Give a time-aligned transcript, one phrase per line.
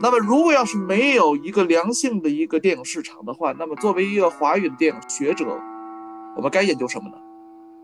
[0.00, 5.44] 那么，如果要是没有一个良性的一个电影市场的话，那么作为一个华语的电影学者，
[6.36, 7.16] 我们该研究什么呢？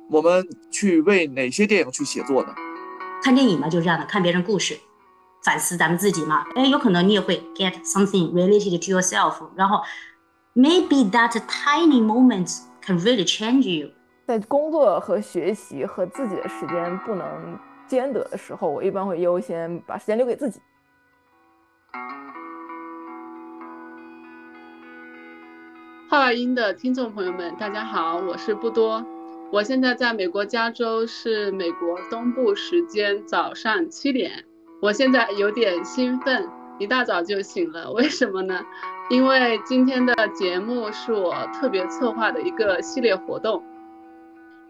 [0.09, 2.55] 我们去为哪些电影去写作呢？
[3.21, 4.79] 看电影嘛，就是这样的，看别人故事，
[5.43, 6.45] 反思咱们自己嘛。
[6.55, 9.79] 哎，有可能你也会 get something related to yourself，然后
[10.55, 13.91] maybe that tiny moment can really change you。
[14.29, 17.59] 在工作和学习和自己的时间不能
[17.89, 20.61] 兼得的时候，我一般会优先把时间留给自己。
[26.15, 29.05] 话外音的听众朋友们，大家好，我是不多，
[29.51, 34.45] 我现在在美国加州，是美国东部时间早上七点，
[34.81, 38.65] 我现在有点兴奋，一大早就醒了，为什么呢？
[39.11, 43.65] 因为今天的节目是我特别策划的一个系列活动，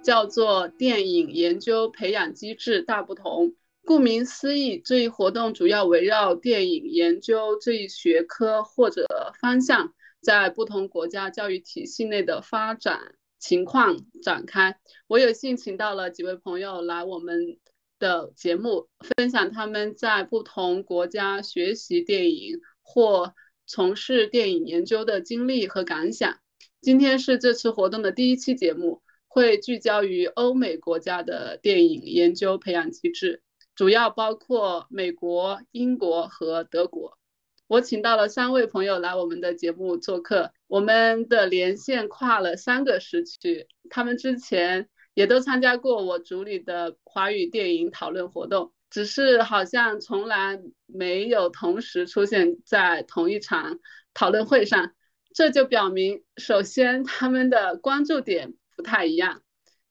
[0.02, 3.52] 叫做电影研究培养机制大不同。
[3.84, 9.06] 顾名思义，这一活动主要围绕电影研究这一学科或者
[9.40, 14.78] 方向在不同国家教育体系内的发展情况展开。
[15.06, 17.58] 我有幸请到了几位朋友来我们
[17.98, 23.34] 的节目，分享他们在不同国家学习电影或
[23.66, 26.38] 从事电影研究的经历和感想。
[26.80, 33.42] 今天是这次活动的第一期节目，会聚焦于欧美国家的电影研究培养机制。
[33.74, 37.18] 主要包括美国、英国和德国。
[37.66, 43.66] 我请到了三位朋友来我们的节目做客，我们的连线跨了三个时区。
[43.90, 53.80] 他们之前也都参加过我组里的华语电影讨论活动，只是好像从来没有同时出现在同一场
[54.12, 54.92] 讨论会上。
[55.32, 59.42] 这就表明，首先他们的关注点不太一样，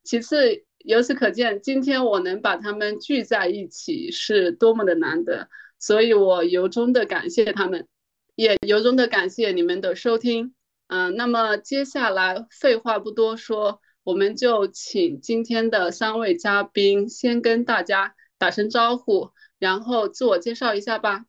[0.02, 0.64] 其次。
[0.84, 7.88] 由此可见，今天我能把他们聚在一起是多么的难得，所以我由衷的感谢他们，
[8.34, 10.54] 也由衷的感谢你们的收听。
[10.88, 21.24] 嗯，那么接下来废话不多说，我们就请今天的三位嘉宾先跟大家打声招呼，然后自我介绍一下吧。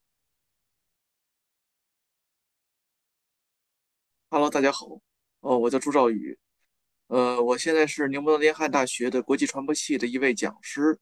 [4.29, 4.99] Hello，大家好，
[5.39, 6.37] 哦，我叫朱兆宇。
[7.07, 10.97] 呃，我现在是宁波诺丁汉大学的国际传播系的一位讲师，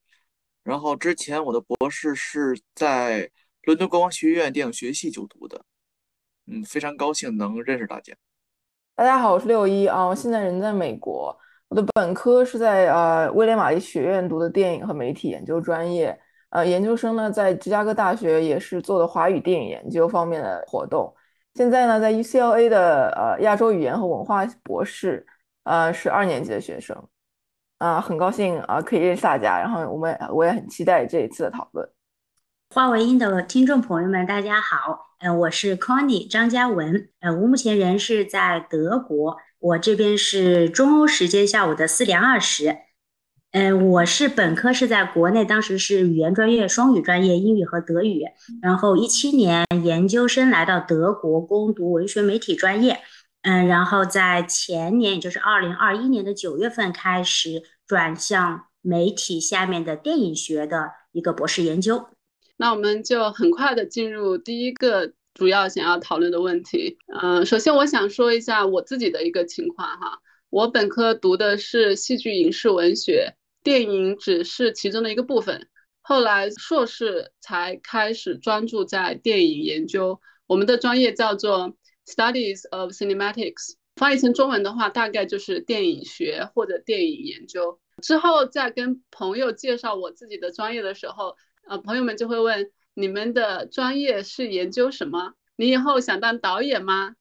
[0.62, 3.32] 然后之前我的博士是在
[3.64, 5.64] 伦敦国王学院电影学系就读的，
[6.48, 8.14] 嗯，非常高兴能认识大家。
[8.96, 11.34] 大家好，我是六一啊，我现在人在美国，
[11.70, 16.20] 我的本科是在呃威廉玛丽学院读的电影和媒体研究专业，
[16.50, 21.16] 呃，研究生呢在芝加哥大学也是做的华语电影研究方面的活动，
[21.56, 25.26] 现在呢在 UCLA 的呃亚洲语言和文化博士。
[25.64, 27.08] 呃，是二年级的学生，
[27.78, 29.60] 啊，很高兴啊，可以认识大家。
[29.60, 31.88] 然后我们我也很期待这一次的讨论。
[32.74, 42.78] 华为音的听众朋友们，大家好，呃，我是 Connie 张嘉文，呃，我目前人是在德国，我这边是中欧时间下午的四点二十，
[43.52, 48.24] 嗯，我是本科是在国内，当时是语言专业双语专业，英语和德语，
[48.62, 53.00] 然后一七年研究生来到德国攻读文学媒体专业。
[53.44, 62.08] 嗯，然后在前年，也就是二零二一年的九月份开始转向媒体下面的电影学的一个博士研究。
[62.56, 66.98] 那我们就很快的进入第一个主要想要讨论的问题。
[67.22, 75.68] 嗯，首先我想说一下我自己的一个情况哈，我本科读的是戏剧影视文学，电影只是其中的一个部分。
[76.02, 81.76] 后来硕士才开始专注在电影研究，我们的专业叫做。
[82.06, 87.80] Studies of Cinematics，翻译成中文的话，大概就是电影学或者电影研究。
[88.02, 91.38] 之后再跟朋友介绍我自己的专业的时候，
[91.68, 95.34] 呃，朋友们就会问：你们的专业是研究什么？
[95.56, 97.16] 你以后想当导演吗？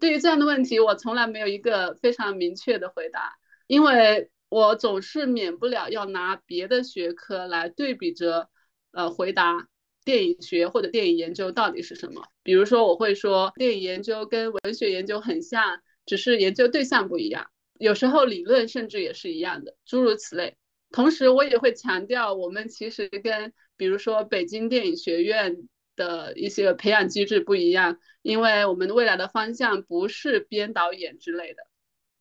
[0.00, 3.34] 对于这样的问题，我从来没有一个非常明确的回答，
[3.66, 8.48] 因为我总是免不了要拿别的学科来对比着，
[8.92, 9.68] 呃，回答。
[10.04, 12.22] 电影学或者电影研究到底是什么？
[12.42, 17.46] 比如说，我会说电影研究跟文学研究很像，只是研究对象不一样。
[17.78, 20.56] 有时候理论甚至也是一样的，诸如此类。
[20.90, 25.56] 同时，我也会强调，我们其实跟比如说北京电影学院
[25.96, 31.62] 的一些培养机制不一样，因为我们未来的方向不是编导演之类的。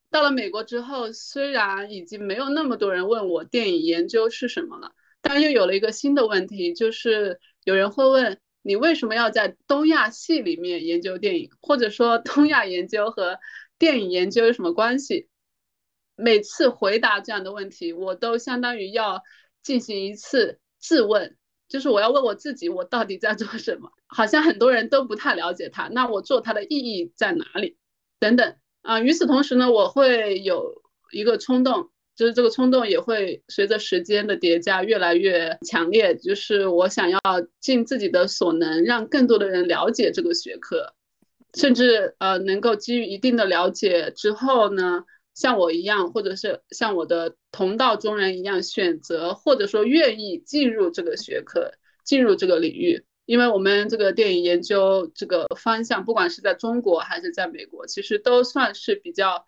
[0.10, 7.40] 到了美国之后，虽然已经没有那么多人问我电影研究是什么了，但又有了一个新的问题，就是。
[7.64, 13.38] 有人会问你为什么要在东亚系里面研究电影，或者说东亚研究和
[13.78, 15.30] 电影研究有什么关系？
[16.16, 19.22] 每次回答这样的问题，我都相当于要
[19.62, 21.38] 进行一次自问，
[21.70, 23.92] 就是我要问我自己，我到底在做什么？
[24.08, 27.78] 好像很多人都不太了解它，那我做它的意义在哪里？
[28.20, 29.00] 等等啊。
[29.00, 30.82] 与此同时呢，我会有
[31.12, 31.92] 一个冲动，
[32.22, 37.20] 就是这个冲动也会随着时间的叠加越来越强烈，就是我想要
[37.60, 40.94] 尽自己的所能，让更多的人了解这个学科，
[41.56, 45.04] 甚至呃能够基于一定的了解之后呢。
[45.34, 51.72] 像我一样，或者是像我的同道中人一样，选择或者说愿意进入这个学科，
[52.04, 59.46] 进入这个领域，因为我们这个电影研究这个方向，不管是在中国还是在美国，其实都算是比较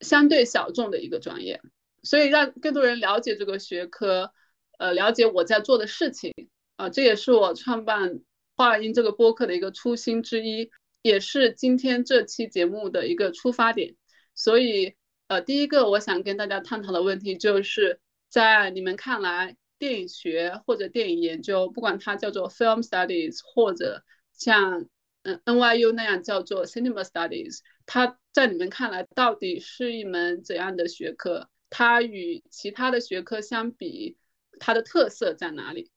[0.00, 1.60] 相对小众的一个专业，
[2.02, 4.32] 所以让更多人了解这个学科，
[4.78, 6.32] 呃，了解我在做的事情，
[6.76, 8.20] 啊，这也是我创办
[8.56, 10.70] 话音这个播客的一个初心之一，
[11.02, 13.96] 也是今天这期节目的一个出发点。
[14.34, 14.94] 所以，
[15.26, 24.88] 呃，第一个我想跟大家探讨的问题，就是在你们看来，电影学或者电影研究，不管它叫做 film studies，或者像
[25.22, 31.48] 嗯 NYU 那样叫做 cinema studies，它在你们看来到底是一门怎样的学科？
[31.70, 34.16] 它与其他的学科相比，
[34.60, 35.90] 它的特色在哪里？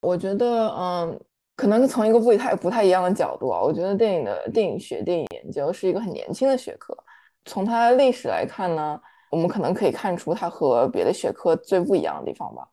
[0.00, 1.20] 我觉得，嗯，
[1.54, 6.96] 可能是从一个不太不太一样的角度啊，我觉得电影的电影学、电影研究是一个很年轻的学科。
[7.44, 8.98] 从它的历史来看呢，
[9.30, 12.66] 我们可能可以看出它和别的学科最不一样的地方吧。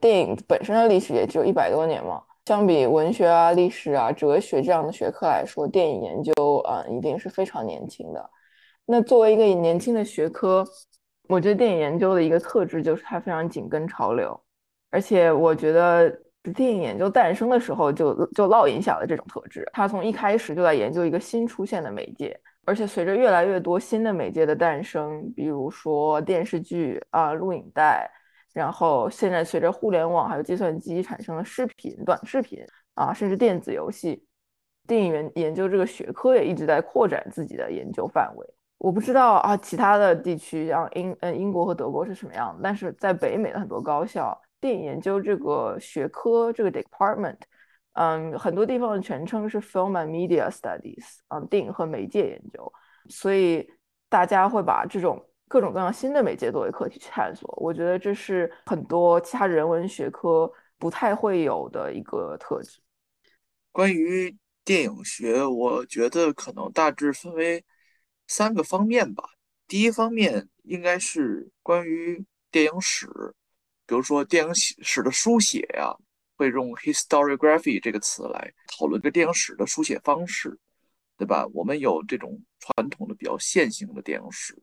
[0.00, 6.32] 电影本身的历史也只有一百多年嘛，相比文学啊、历史啊、哲学这样的学科来说，电影研究
[6.68, 8.30] 嗯一定是非常年轻的。
[8.86, 10.64] 那作为一个年轻的学科，
[11.28, 14.40] 我觉得电影研究的一个特质就是它非常紧跟潮流，
[14.90, 16.08] 而且我觉得
[16.54, 22.38] 电影研究诞生的时候就就烙印下了这种特质，它从一开始就在研究一个新出现的媒介。
[22.68, 28.10] 而且随着越来越多新的媒介的诞生，比如说电视剧啊、录影带，
[28.52, 34.24] 然后现在随着互联网还有计算机产生了视频、短视频啊，甚至电子游戏，
[34.84, 38.46] 电影研研究这个学科也一直在扩展自己的研究范围。
[38.86, 47.38] 我不知道啊，其他的地区像英呃英国和德国是什么样，但是在北美的很多高校，电影研究这个学科这个 department。
[47.94, 52.72] 嗯，很多地方的全称是 Film and Media Studies，嗯，电影和媒介研究，
[53.08, 53.68] 所以
[54.08, 57.52] 大家会把这种各种各样新的媒介作为课题去探索。
[57.56, 60.48] 我觉得这是很多其他人文学科
[60.78, 62.78] 不太会有的一个特质。
[63.72, 67.64] 关于电影学，我觉得可能大致分为
[68.26, 69.24] 三个方面吧。
[69.66, 73.06] 第一方面应该是关于电影史，
[73.86, 75.96] 比如说电影史的书写呀。
[76.38, 80.58] 会用 historiography 这个词来讨论这电影史的书写方式，
[81.16, 81.46] 对吧？
[81.54, 84.54] 我们有这种传统的比较线性的电影史，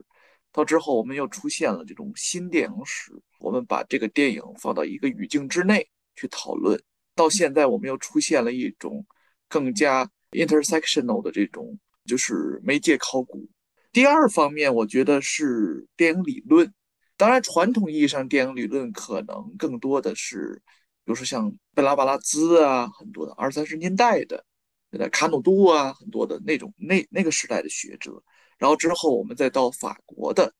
[0.52, 5.84] 到之后我们又出现了这种新电影史，我们把这个电影放到一个语境之内
[6.14, 6.80] 去讨论。
[7.16, 9.04] 到现在我们又出现了一种
[9.48, 13.48] 更加 intersectional 的这种就是媒介考古。
[13.94, 16.74] 第二方面，我觉得是电影理论。
[17.16, 20.60] 当然，传统意义上电影理论可能更多的是。
[21.04, 24.42] 比如说像贝拉巴拉兹啊，很多的二三十年代的，
[24.90, 28.20] 对卡努杜啊，很多的那种那那个时代的学者，
[28.58, 30.52] 然后之后我们再到法国的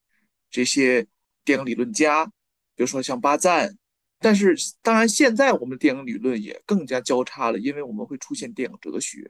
[0.51, 1.05] 这些
[1.45, 2.27] 电影理论家，
[2.77, 3.75] 比如说像巴赞，
[4.21, 9.27] 但是当然现在我们的电影理论也更加交叉了，因为我们会出现电影哲学，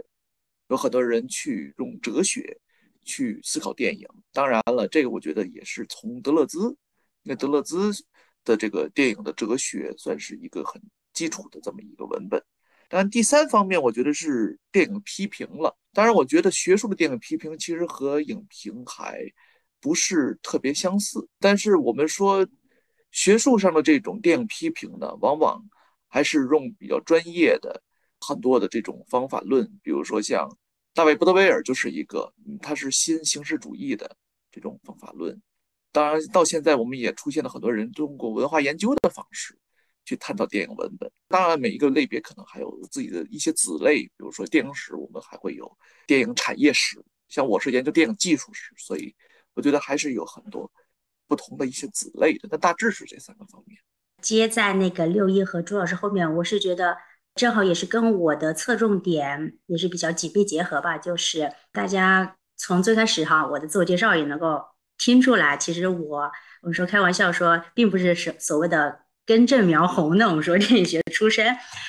[0.68, 2.60] 有很多人去用哲学
[3.04, 4.08] 去思考电影。
[4.32, 6.76] 当然了，这个我觉得也是从德勒兹，
[7.22, 7.92] 那德勒兹
[8.44, 10.82] 的这个电影的哲学算是一个很。
[11.14, 12.42] 基础的这么一个文本，
[12.88, 15.78] 当然第三方面，我觉得是电影批评了。
[15.92, 19.20] 当然，我觉得学术的电影批评其实和影评还
[19.80, 21.28] 不是特别相似。
[21.38, 22.44] 但是我们说
[23.12, 25.64] 学术上的这种电影批评呢，往往
[26.08, 27.80] 还是用比较专业的
[28.18, 30.48] 很多的这种方法论，比如说像
[30.94, 32.32] 大卫·布德威尔就是一个，
[32.62, 34.16] 他是新形式主义的
[34.50, 35.38] 这种方法论。
[35.92, 39.58] 当然，到现在我们也出现了很多人通过文化研究的方式。
[40.06, 49.14] 去探讨电影文本，当然每一个类别可能还有自己的一些子类，比如说电影史，我们还会有电影产业史，像我是研究电影技术史，所以
[49.54, 50.70] 我觉得还是有很多
[51.26, 52.46] 不同的一些子类的。
[52.50, 53.80] 但大致是这三个方面。
[54.20, 56.94] 接在那个六一和朱老师后面，我是觉得
[57.34, 64.62] 正好也是跟我的侧重点也是比较紧密结合吧，就是大家从最开始哈，我的自我介绍也能够
[64.98, 66.30] 听出来，其实我
[66.62, 69.00] 我们说开玩笑说，并不是是所谓的。
[69.26, 71.46] 根正苗红的，我们说电影学出身，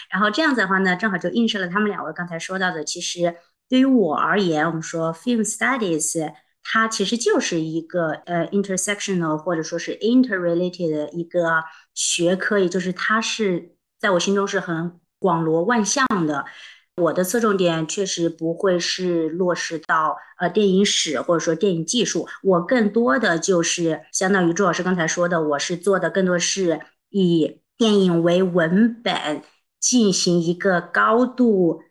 [0.09, 2.81] 然后这样子的话呢，正好就映射了他们两位刚才说到的。
[2.85, 3.35] 其实
[3.67, 6.33] 对于我而言，我们说 film studies
[6.63, 11.61] 它其实就是一个呃 intersectional 或者说是 interrelated 的一个
[11.93, 16.45] 学科，也就是它是在我心中是很广罗万象的。
[17.01, 26.79] 我的侧重点确实不会是落实到呃电影史或者说电影技术，我更多的就是相当于朱老师刚才说的，我是做的更多是
[27.09, 29.41] 以电影为文本
[29.79, 31.81] 进行一个高度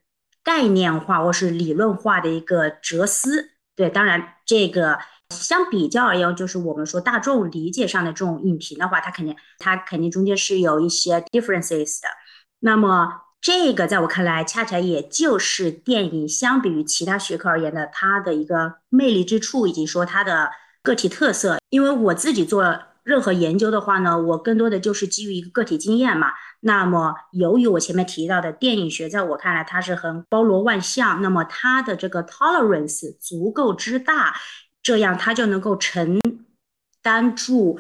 [0.42, 3.50] 概念化或是理论化的一个哲思。
[3.76, 4.98] 对，当然这个
[5.28, 12.08] 相比较而言，就是我们说大众理解上的这种影评的话，它肯定它肯定中间是有一些 differences 的。
[12.60, 13.23] 那么。
[13.44, 20.50] 这个在我看来，恰恰也就是电影相比于其他学科而言的它的一个魅力之处，以及说它的
[20.82, 21.58] 个体特色。
[21.68, 26.28] 因为我自己做任何研究的话呢，我更多的就是基于一个个体经验嘛。
[26.60, 34.34] 那么，由于我前面提到的电影学，在我看来它是很包罗万象，那么它的这个 tolerance 足够之大，
[34.82, 36.18] 这样它就能够承
[37.02, 37.78] 担住。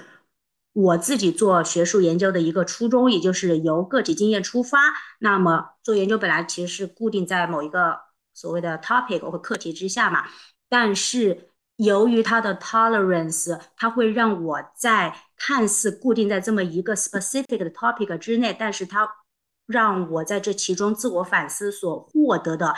[0.74, 4.78] 我自己做学术研究的一个初衷，也就是由个体经验出发。
[5.20, 7.98] 那么做研究本来其实是固定在某一个
[8.34, 10.24] 所谓的 topic 或课题之下嘛。
[10.68, 19.08] 但是由于它的 tolerance，它会让我在看似固定在这么一个 specific 的 topic 之内，但是它
[19.66, 22.74] 让我在这其中自我反思所获得的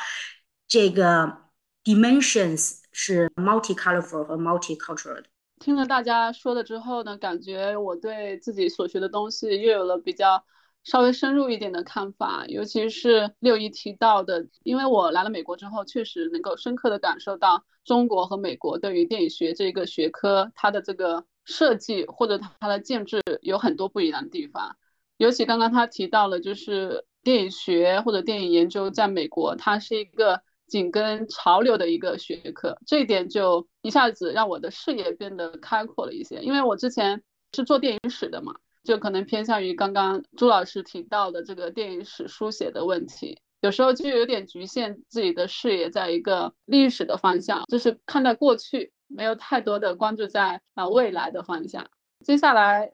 [0.69, 1.45] 这个
[1.83, 5.25] dimensions 是 multi-colorful 和 multi-cultural 的。
[5.59, 10.45] 听了大家说的之后呢，感觉我对自己所学的东西又有了比较
[10.85, 12.45] 稍微深入一点的看法。
[12.47, 24.77] 尤其是六一提到的，因为我来了美国之后，确实能够深刻的感受到中国和美国对于电影学这个学科它的这个设计或者它的建制有很多不一样的地方。
[25.17, 30.43] 尤其刚刚他提到了，就是电影学或者电影研究在美国，它是一个。
[30.67, 36.41] 紧跟潮流的一个学科，这一点就一下子让我的视野变得开阔了一些。
[36.41, 51.89] 因为我之前是做电影史的嘛，就可能偏向于刚刚朱老师提到的这个电影史书写的问题，有时候就有点局限自己的视野在一个历史的方向，就是看待过去，没有太多的关注在啊未来的方向。
[52.25, 52.91] 接下来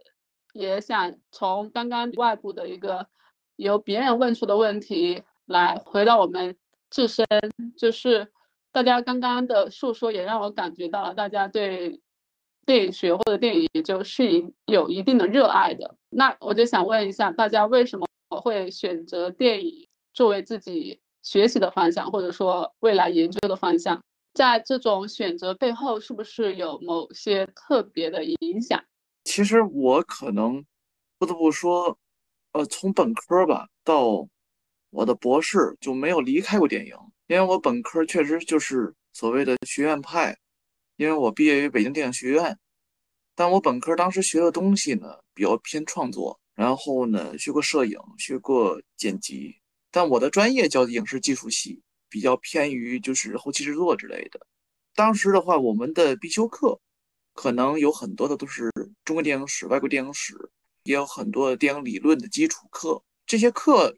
[0.52, 3.06] 也想从刚刚外部的一个
[3.56, 6.56] 由别人问出的问题来回到我们。
[6.92, 7.26] 自身
[7.76, 8.30] 就是
[8.70, 12.02] 大家刚刚的诉说，也让我感觉到了大家对
[12.66, 15.96] 电影学或者电影研究是有一定的热爱的。
[16.10, 24.02] 那我就想问一下，大家为什么会选择电影作为自己学习的方向，或者说未来研究的方向？
[24.34, 28.84] 在这种选择背后，是不是有某些特别的影响？
[29.24, 30.62] 其实我可能
[31.18, 31.96] 不得不说，
[32.52, 34.28] 呃，从本科吧到。
[34.92, 36.94] 我的博士就没有离开过电影，
[37.26, 40.36] 因为我本科确实就是所谓的学院派，
[40.96, 42.58] 因为我毕业于北京电影学院，
[43.34, 49.56] 但我本科当时学的东西呢比较偏创作，然后呢学过摄影，学过剪辑，
[49.90, 51.80] 但我的专业叫影视技术系，
[52.10, 54.46] 比较偏于就是后期制作之类的。
[54.94, 56.78] 当时的话，我们的必修课
[57.32, 58.70] 可能有很多的都是
[59.06, 60.34] 中国电影史、外国电影史，
[60.84, 63.96] 也有很多电影理论的基础课，这些课。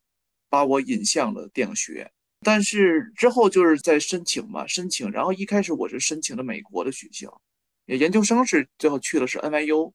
[0.54, 7.42] 把我引向了电影学院，但是之后就是在申请嘛，申请，然后一开始我是申请的美国的学校，
[7.86, 9.92] 研究生是最后去的是 NYU，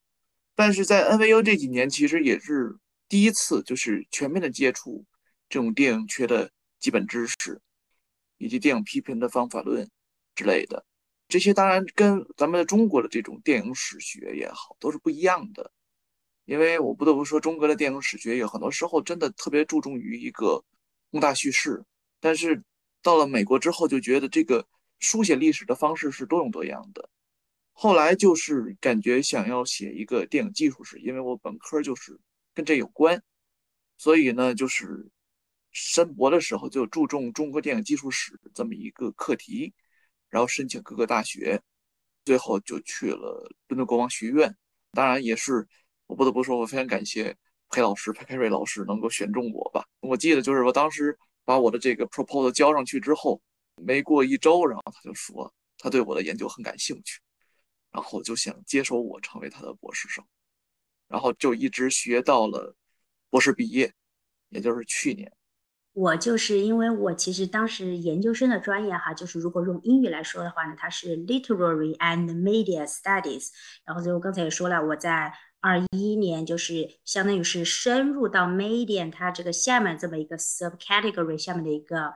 [0.55, 2.75] 但是在 NYU 这几年其实也是
[3.07, 5.05] 第一次就是全面的接触
[5.47, 7.61] 这种电影学的基本知识，
[8.37, 9.89] 以及电影批评的方法论
[10.35, 10.85] 之类的，
[11.29, 15.71] 这些当然跟咱们中国的这种电影史学也好都是不一样的。
[16.49, 20.65] 因为我不得不说，中国的电影史学有很多时候真的特别注重于一个
[21.11, 21.85] 宏大叙事，
[22.19, 22.63] 但是
[23.03, 27.07] 到了美国之后，就觉得这个书写历史的方式是多种多样的。
[27.71, 32.19] 后来就是感觉想要写一个电影技术史，因为我本科就是
[32.55, 33.21] 跟这有关，
[33.99, 35.07] 所以呢，就是
[35.69, 39.71] 申博的时候就注重中国电影技术史这么一个课题，
[40.29, 41.61] 然后申请各个大学，
[42.25, 44.57] 最后就去了伦敦国王学院，
[44.93, 45.67] 当然也是。
[46.09, 47.37] 我不得不说，我非常感谢
[47.69, 49.85] 裴老师、裴开瑞老师能够选中我吧。
[49.99, 53.39] 我记得就是我当时把我的这个 proposal 交上去之后，
[53.75, 57.21] 没过一周，然后他就说他对我的研究很感兴趣，
[57.91, 60.25] 然后就想接收我成为他的博士生，
[61.07, 62.75] 然后就一直学到了
[63.29, 63.93] 博士毕业，
[64.49, 65.31] 也就是去年。
[65.93, 73.49] 我就是因为我其实当时研究生的专业哈，就是如果用英语来说的话呢，它是 literary and media studies。
[73.85, 82.13] 然后就刚才也说了，我在二一年就是相当于是深入到 media 它这个下面这么一个 subcategory 下面的一个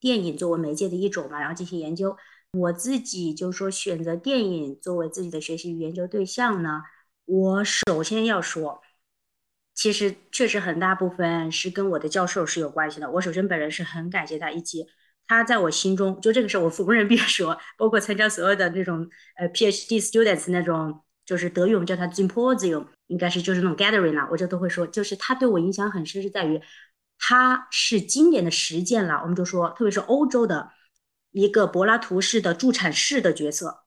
[0.00, 2.16] 电影作为媒介的一种嘛，然后进行研究。
[2.52, 6.82] 我自己就说选择电影作为自己的学习与研究对象呢，
[7.24, 8.82] 我首先要说。
[9.74, 13.10] 其实确实很大部分是跟我的教授是有关系的。
[13.10, 14.86] 我首先本人是很感谢他，以及
[15.26, 26.61] 他在我心中，就这个事我否认别说，包括参加所有的那种呃 PhD students 那种，就是德语我们叫它 symposium，应该是就是那种 gathering 啦，我就都会说，就是他对我影响很深，是在于
[27.19, 29.21] 他是经典的实践了。
[29.21, 30.71] 我们就说，特别是欧洲的
[31.31, 33.83] 一个柏拉图式的助产士的角色，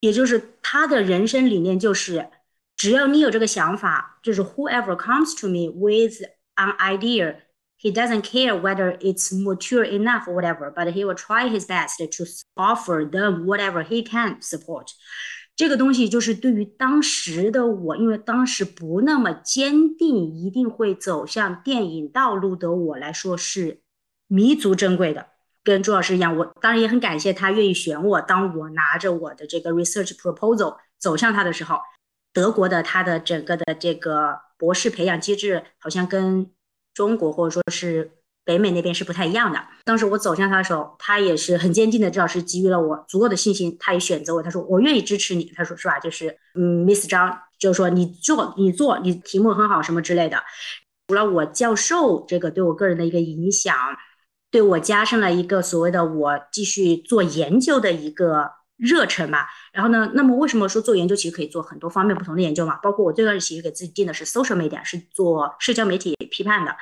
[0.00, 2.30] 也就是他的人生理念就是。
[2.76, 6.14] 只要你有这个想法，就是 whoever comes to me with
[6.54, 7.36] an idea,
[7.78, 11.98] he doesn't care whether it's mature enough or whatever, but he will try his best
[11.98, 14.86] to offer them whatever he can support。
[15.55, 23.81] 这个东西就是对于当时的我，因为当时不那么坚定，一定会走向电影道路的我来说是
[24.27, 25.27] 弥足珍贵的。
[25.63, 28.21] 跟朱老师一样，我当然也很感谢他愿意选我。
[28.21, 31.77] 当我拿着我的这个 research proposal 走向他的时候。
[32.33, 36.51] 德国的它的整个的这个博士培养机制好像跟
[36.93, 38.11] 中国或者说是
[38.45, 39.59] 北美那边是不太一样的。
[39.83, 43.75] 当时我走向他的时候，他也是很坚定的，至少是给予了我足够的信心。
[43.79, 45.51] 他也选择我，他说我愿意支持你。
[45.55, 45.99] 他说是吧？
[45.99, 50.43] 就是嗯，Miss 张就是说你做你做你题目很好什么之类的。
[51.07, 53.75] 除了我教授这个对我个人的一个影响，
[54.51, 58.51] 对我加上了一个所谓的我继续做研究的一个。
[58.77, 60.11] 热忱嘛，然后呢？
[60.15, 62.75] 那么为什么说做研究其实可以做很多方面不同的研究嘛？
[62.83, 66.75] 包括我最开始其实给自己定的是 social media，是做社交媒体批判的。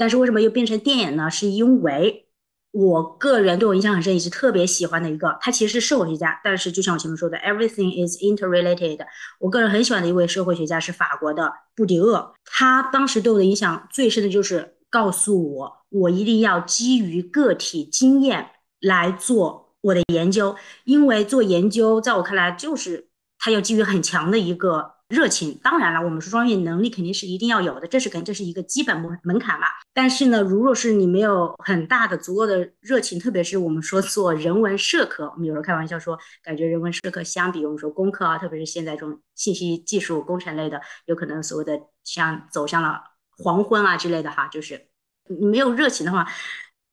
[0.00, 1.30] 但是为什么又变成电影呢？
[1.30, 2.26] 是因为
[2.70, 6.40] 我个人对我印象很深，也是特别喜欢的一个，他其实是社会学家。
[6.42, 8.98] 但是就像我前面说的，everything is interrelated。
[9.38, 19.74] 我个人很喜欢的一位社会学家是法国的布迪厄，他当时对我的影响最深的就是告诉我，我一定要基于个体经验来做。
[19.82, 25.58] 我的研究，因为做研究，在我看来，就是它要基于很强的一个热情。
[25.62, 29.66] 当然了，我们说专业能力肯定是一定要有的，这是肯这是一个基本门门槛嘛。
[29.92, 43.02] 但是呢，如果是你没有很大的足够的热情，特别是我们说做人文社科，我们有时候开玩笑说，感觉人文社科相比我们说工科啊，特别是现在这种信息技术工程类的，有可能所谓的像走向了
[43.36, 44.88] 黄昏啊之类的哈，就是
[45.28, 46.26] 你没有热情的话，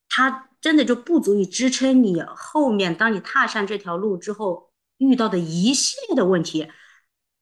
[0.09, 0.43] 它。
[0.59, 6.67] 真的就不足以支撑你后面，当你踏上这条路之后遇到的一系列的问题，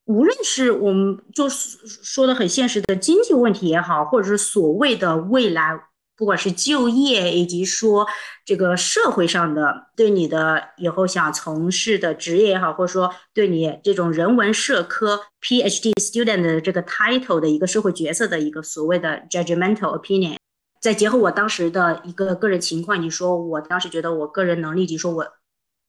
[0.06, 5.80] 无论是我们就是说的很现实的经济问题也好，或者是所谓的未来，
[6.16, 8.08] 不管是就业以及说
[8.46, 20.38] 这个社会上的对你的以后想从事的职业也好，或者说对你这种人文社科 PhD student 的这个 title 的一个社会角色的一个所谓的 judgmental opinion。
[20.80, 25.26] 再结合我当时的一个个人情况，你说我当时觉得我个人能力，以及说我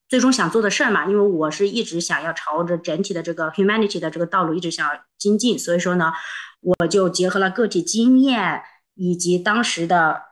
[0.09, 6.13] 最终想做的事儿嘛，因为我是一直想要朝着整体的这个 humanity 的这个道路一直想要精进，所以说呢，
[6.61, 8.63] 我就结合了个体经验
[8.95, 10.23] 以及当时的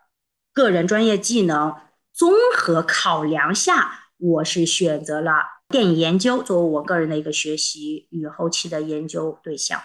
[0.53, 1.75] 个人专业技能
[2.13, 5.33] 综合考量下，我是选择了
[5.69, 9.81] 电影研究作为我个人的一个学习与后期的研究对象。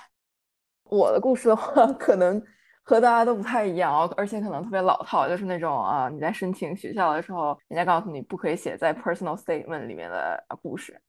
[0.84, 2.44] 我的故事的话，可能。
[2.90, 11.00] 和大家都不太一样，而且可能特别老套，就是那种啊，你在申请学校的时候，人家告诉你不可以写在 personal statement 里面的故事。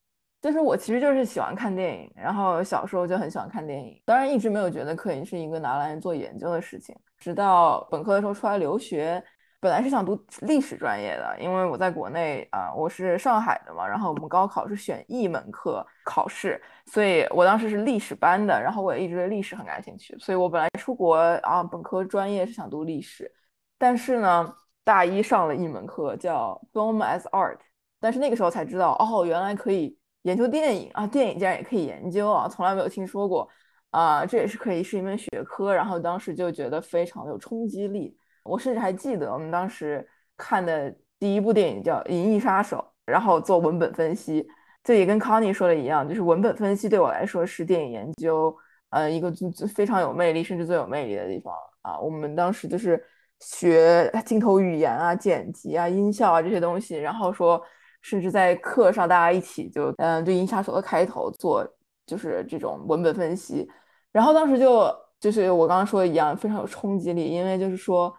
[0.42, 9.24] 就是我其实就是喜欢看电影，然后小时候就很喜欢看电影，当然一直没有觉得可以是一个拿来做研究的事情，直到本科的时候出来留学。
[9.60, 23.30] 本来是想读历史专业的，因为我在国内啊，我是上海的嘛，然后我们高考是选一门课考试，所以我当时是历史班的，然后我也一直对历史很感兴趣，所以我本来出国啊，本科专业是想读历史，
[23.76, 27.58] 但是呢，大一上了一门课叫 Film as Art，
[28.00, 33.46] 但是那个时候才知道，哦，原来可以研究电影啊，电影竟然也可以研究啊，从来没有听说过
[33.90, 38.16] 啊，这也是可以是一门学科，然后当时就觉得非常有冲击力。
[38.50, 44.46] 我甚至还记得我们当时看的第一部电影叫《银翼杀手》，然后做文本分析，
[44.82, 48.56] 这也跟康妮说的一样，就是文本分析对我来说是电影研究
[48.88, 49.30] 呃一个
[49.74, 52.00] 非常有魅力，甚至最有魅力的地方啊。
[52.00, 53.04] 我们当时就是
[53.40, 57.62] 学镜头语言啊、剪辑啊、音效啊这些东西，然后说
[58.00, 61.62] 甚至在课上大家一起就嗯对《银翼杀手》的开头做
[62.06, 63.68] 就是这种文本分析，
[64.10, 68.10] 然后当时就就是我刚刚说的一样，非常有冲击力，因为就是说。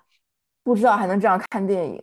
[0.64, 2.02] 不知道还能这样看电影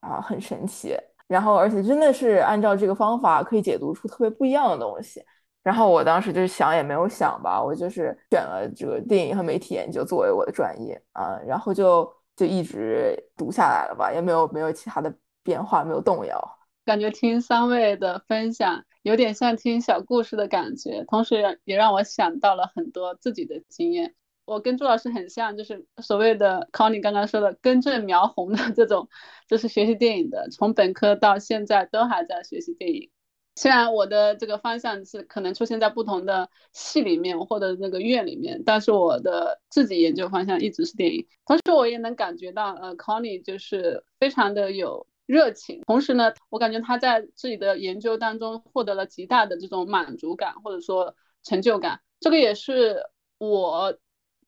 [0.00, 0.96] 啊，很神奇。
[1.26, 5.20] 然后，而且真的是按照这个方法可以解读出特别不一样的东西。
[5.62, 16.58] 然后我当时就是想也没有想吧，我就是选了这个电影和媒体研究作为我的专业啊，然后就就一直读下来了吧，也没有没有其他的变化，没有动摇。
[16.84, 24.14] 感觉听三位的分享有点像听小故事的感觉，同时也让我想到了很多自己的经验。
[24.46, 29.08] 我跟朱老师很像，就是所谓的 Connie 刚刚说的根正苗红的这种，
[29.46, 33.10] 就是学习电影的，从本科到现在都还在学习电影。
[33.58, 41.26] 虽然我的这个方向是可能出现在不同的系里面或者那个院里面，但是我的自己研究方向一直是电影。
[41.46, 45.80] 同时，我也能感觉到，呃，Connie 就是非常的有热情。
[45.86, 52.00] 同时呢，我感觉他在自己的研究当中获得了极大的这种满足感或者说成就感。
[52.20, 53.02] 这个也是
[53.38, 53.96] 我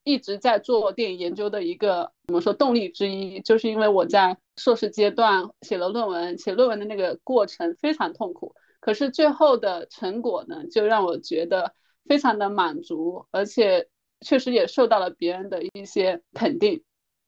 [0.09, 8.55] 一直在做电影研究的一个怎么说动力之一，就是因为我在硕士阶段写了论文，写论文的那个过程非常痛苦。
[8.81, 11.75] 可是最后的成果呢，就让我觉得
[12.07, 13.89] 非常的满足，而且
[14.21, 16.83] 确实也受到了别人的一些肯定，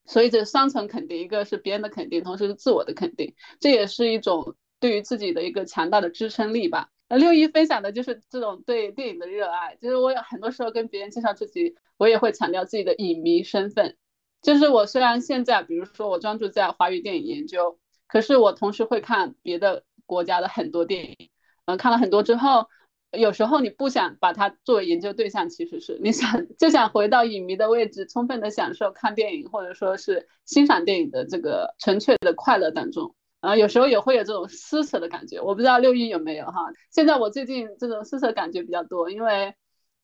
[0.06, 6.88] 所以这双层肯定，一个是别人的肯定，同时是自我的肯定，这也是一种对于自己的一个强大的支撑力吧。
[7.10, 13.96] 呃，六一分享的就是这种对电影的热爱，就是我有很多时候跟别人介绍自己，我也会强调自己的影迷身份，
[14.42, 21.16] 就是我虽然现在比如说我专注在华语电影研究，可是我同时会看别的国家的很多电影。
[21.64, 22.68] 嗯，看了很多之后，
[23.10, 33.16] 有时候你不想把它作为研究对象，其实是你想就想回到影迷的位置，充分的享受看电影或者说是欣赏电影的这个纯粹的快乐当中。
[33.40, 36.72] 啊，有时候也会有这种撕扯的感觉，我不知道六一有没有哈。
[36.90, 39.54] 现在我最近这种撕扯感觉比较多，因为。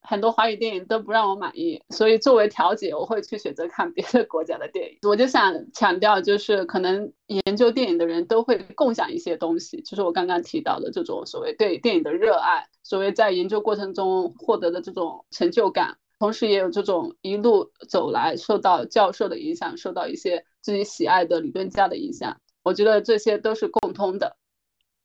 [0.08, 4.98] 很多华语电影都不让我满意，所以作为调节，我会去选择看别的国家的电影。
[5.02, 22.36] 我就想强调，就是可能研究电影的人都会共享一些东西，就是我刚刚提到的这种所谓对电影的热爱，所谓在研究过程中获得的这种成就感，同时也有这种一路走来受到教授的影响，受到一些自己喜爱的理论家的影响。
[22.66, 24.36] 我觉得这些都是共通的。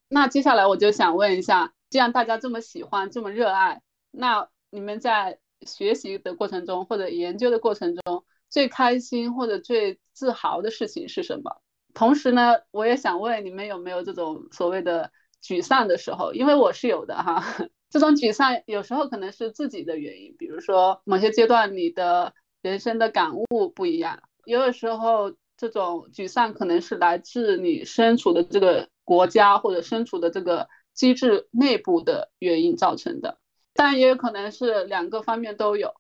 [0.10, 11.62] 那接下来我就想问一下，既然大家这么喜欢，这么热爱，那你们在学习的过程中或者研究的过程中，最开心或者最自豪的事情是什么？
[11.94, 15.12] 同时呢，我也想问你们有没有这种所谓的
[15.44, 16.34] 沮丧的时候？
[16.34, 17.46] 因为我是有的哈。
[17.92, 33.38] 这种沮丧有时候可能是自己的原因，比如说某些阶段你的人生的感悟不一样，有的时候这种沮丧可能是来自你身处的这个国家或者身处的这个机制内部的原因造成的。
[33.76, 35.94] 但也有可能是两个方面都有，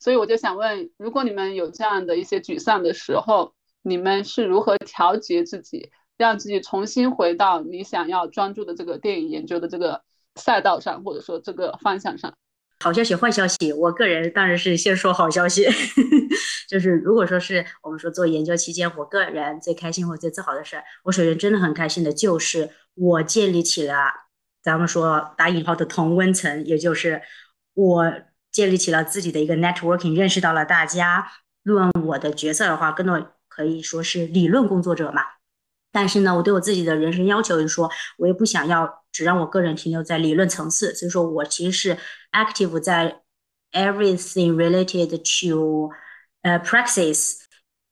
[0.00, 10.02] 所以我就想问，如果你们有这样的一些沮丧的时候，你们是如何调节自己，让自己重新回到你想要专注的这个电影研究的这个
[10.34, 12.34] 赛道上，或者说这个方向上？
[12.84, 15.66] 好消息、坏消息，我个人当然是先说好消息，
[16.68, 23.94] 就是如果说是我们说做研究期间，我个人最开心或最自豪的事，我首先真的很开心的就是我建立起了。
[24.62, 27.22] 咱们说打引号的同温层，也就是
[27.72, 28.12] 我
[28.52, 31.26] 建立起了自己的一个 networking，认识到了大家。
[31.62, 35.22] 论我的角色的话，更多可以说是理论工作者嘛。
[35.90, 40.94] 但是呢，我对我自己的人生要求就是说，我也不想要只让我个人停留在理论层次。
[40.94, 41.98] 所以说我其实是
[42.32, 43.22] active 在
[43.72, 45.08] everything related
[45.48, 45.90] to
[46.42, 47.36] 呃 praxis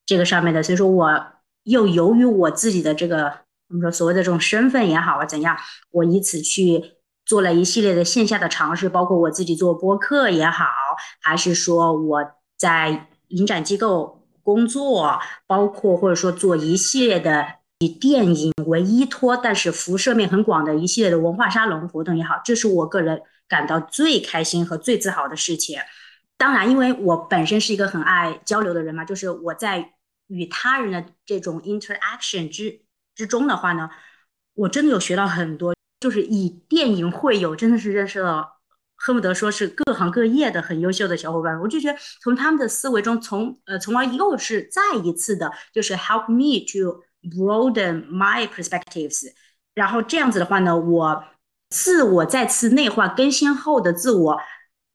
[0.04, 0.62] 这个上面的。
[0.62, 1.24] 所以说我
[1.62, 3.40] 又由于我自己的这个。
[3.68, 5.56] 我们说所谓的这种身份也好啊，怎样？
[5.92, 10.66] 我以此去做了一系列的线下的尝试，包括我自己做播客也好，
[11.22, 12.22] 还是说我
[12.58, 17.46] 在影展机构工作，包括或者说做一系列的
[17.82, 25.78] 以电影为依托，但是辐射面很广的一系列的文化沙龙活动也好，这是我个人感到最开心和最自豪的事情。
[26.36, 29.94] 当然，因为我本身是一个很爱交流的人嘛，就是我在
[30.28, 32.80] 与他人的这种 interaction 之。
[33.14, 33.90] 之中的话呢，
[34.54, 38.48] 我真的有学到很多，就是以电影会友，真的是认识了
[38.96, 41.60] 恨不得说是各行各业的很优秀的小伙伴。
[41.60, 49.32] 我就觉得从他们的思维中，从呃，从而又是再一次的，就是 help me to broaden my perspectives。
[49.74, 51.24] 然后这样子的话呢，我
[51.70, 54.38] 自我再次内化更新后的自我，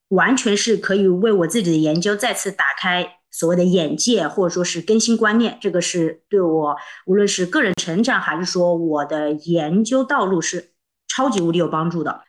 [0.10, 3.16] 完全是可以为我自己的研究再次打开。
[3.30, 10.72] 所谓的眼界，或者说是更新观念，这个是对我无论是个人成长，还是说我的研究道路是
[11.08, 12.24] 超级无敌有帮助的。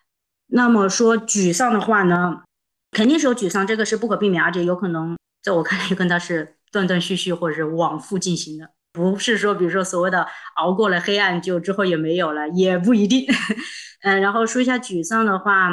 [0.49, 2.43] 那么说沮丧的话呢，
[2.91, 13.27] 肯定是有沮丧，这个是不可避免，而且有可能在我看来跟它是断断续续或者是往复进行的，不是说比如说所谓的熬过了黑暗就之后也没有了，也不一定。
[14.03, 15.71] 嗯，然后说一下沮丧的话，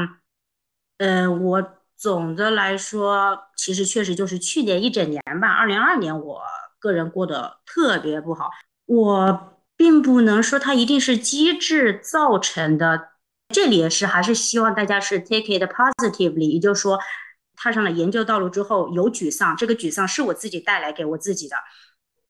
[1.00, 1.72] 嗯，我。
[1.98, 5.48] 总的来说，其实确实就是去年一整年吧。
[5.48, 6.42] 二零二二年，我
[6.78, 8.52] 个人过得特别不好。
[8.86, 13.12] 我并不能说它一定是机制造成的，
[13.48, 17.00] 这里也是还是希望大家是 take it positively，也就是说，
[17.56, 21.56] 踏上了研究道路之后有沮丧，这个沮丧是我自己带来给我自己的。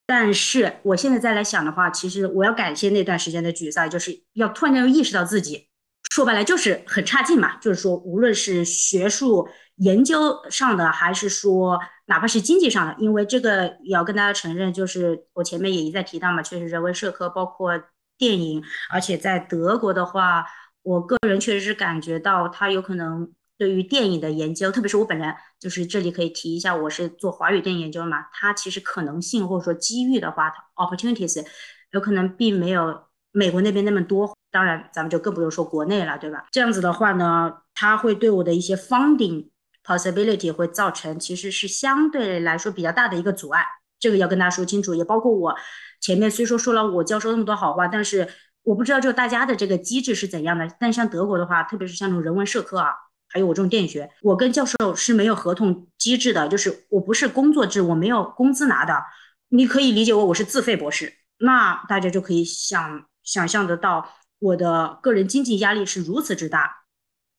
[0.08, 5.68] 但是我现在再来想的话，其实我要感谢那段时间的沮丧，就是要突然间又意识到自己，
[6.12, 7.58] 说白了就是很差劲嘛。
[7.58, 17.82] 就是说，无论是学术研究上的，还是说哪怕是经济上的，因为这个也要跟大家承认，就是我前面也一再提到嘛，确实人文社科包括
[18.18, 20.46] 电影，而且在德国的话，
[20.84, 23.32] 我个人确实是感觉到它有可能。
[23.58, 31.46] 对于电影的研究，特别是我本人，就是这里可以提一下，我是做华语电影研究的嘛，它其实可能性或者说机遇的话，opportunities
[31.92, 34.36] 有可能并没有美国那边那么多。
[34.52, 36.46] 当然，咱们就更不用说国内了，对吧？
[36.52, 39.50] 这样子的话呢，它会对我的一些 funding
[39.84, 43.66] possibility 会造成其实是相对来说比较大的一个阻碍。
[44.00, 45.56] 这个要跟大家说清楚，也包括我
[46.00, 48.28] 前面虽说说了我教授那么多好话，但是
[48.64, 50.70] 我不知道就大家的这个机制是怎样的。
[50.80, 52.94] 但像德国的话，特别是像这种人文社科啊。
[53.36, 59.04] 还有我这种电影学，我跟教授是没有合同机制的，就是我不是工作制，我没有工资拿的。
[59.50, 66.86] 你可以理解为我是自费博士，那大家就可以想想象得到我的个人经济压力是如此之大。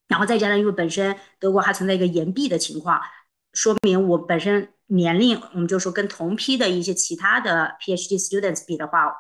[0.07, 3.01] 然后再加上因为本身德国还存在一个延毕的情况，
[3.55, 9.11] 说明我本身年龄，我们就说跟同批的一些其他的 PhD students 比的话，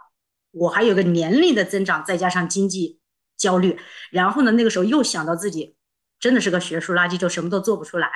[0.50, 3.00] 我还有个年龄的增长，再加上经济
[3.38, 3.78] 焦虑，
[4.10, 5.75] 然后呢，那个时候又想到自己。
[6.18, 8.08] 真的是个学术垃圾，就什么都做不出来。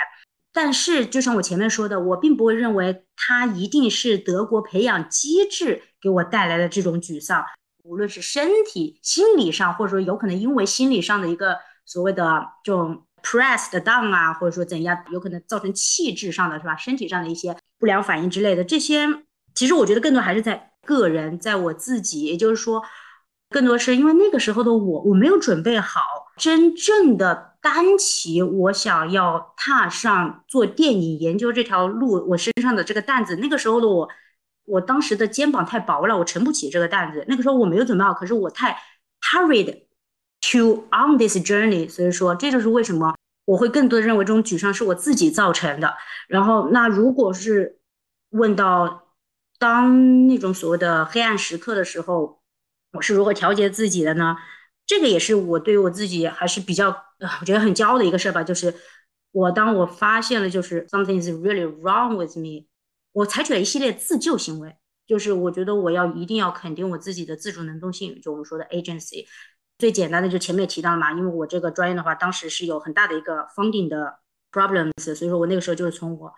[0.52, 7.44] 但是，就像我前面说的，我并不会认为它一定是德国培养机制给我带来的这种沮丧。
[7.84, 16.76] 无论是身体、心理上，或者说有可能因为心理上的一个所谓的这种 pressed down 啊，或者说怎样，有可能造成气质上的是吧？
[16.76, 19.06] 身体上的一些不良反应之类的，这些
[19.54, 22.82] 其实我觉得更多还是在个人，在我自己，也就是说，
[23.50, 26.00] 更多是因为那个时候的我，我没有准备好
[26.36, 27.49] 真正的。
[27.60, 34.08] 担起我想要踏上做电影研究这条路，我身上的这个担子，那个时候的我，
[34.64, 37.24] 我当时的肩膀太薄了，我承不起这个担子。
[37.28, 38.76] 那个时候我没有准备好，可是我太
[39.20, 39.82] hurried
[40.40, 45.94] to on this journey，所以说这就是为什么我会更多的认为这种沮丧是我自己造成的。
[46.28, 47.78] 然后，那如果是
[48.30, 49.08] 问到
[49.58, 52.40] 当那种所谓的黑暗时刻的时候，
[52.92, 54.36] 我是如何调节自己的呢？
[54.90, 56.88] 这个也是我对于我自己还是比较，
[57.40, 58.42] 我觉得很骄傲的一个事儿吧。
[58.42, 58.74] 就是
[59.31, 62.66] 我当我发现了就是 something is really wrong with me，
[63.12, 64.74] 我采取了一系列自救行为。
[65.07, 69.24] 就是我觉得我要一定要肯定我自己的自主能动性，就我们说的 agency。
[69.79, 74.18] 最简单的就前面也提到了嘛，因为我这个专业的话，当时是有很大的一个 funding 的
[74.50, 76.33] problems，所以说我那个时候就是从我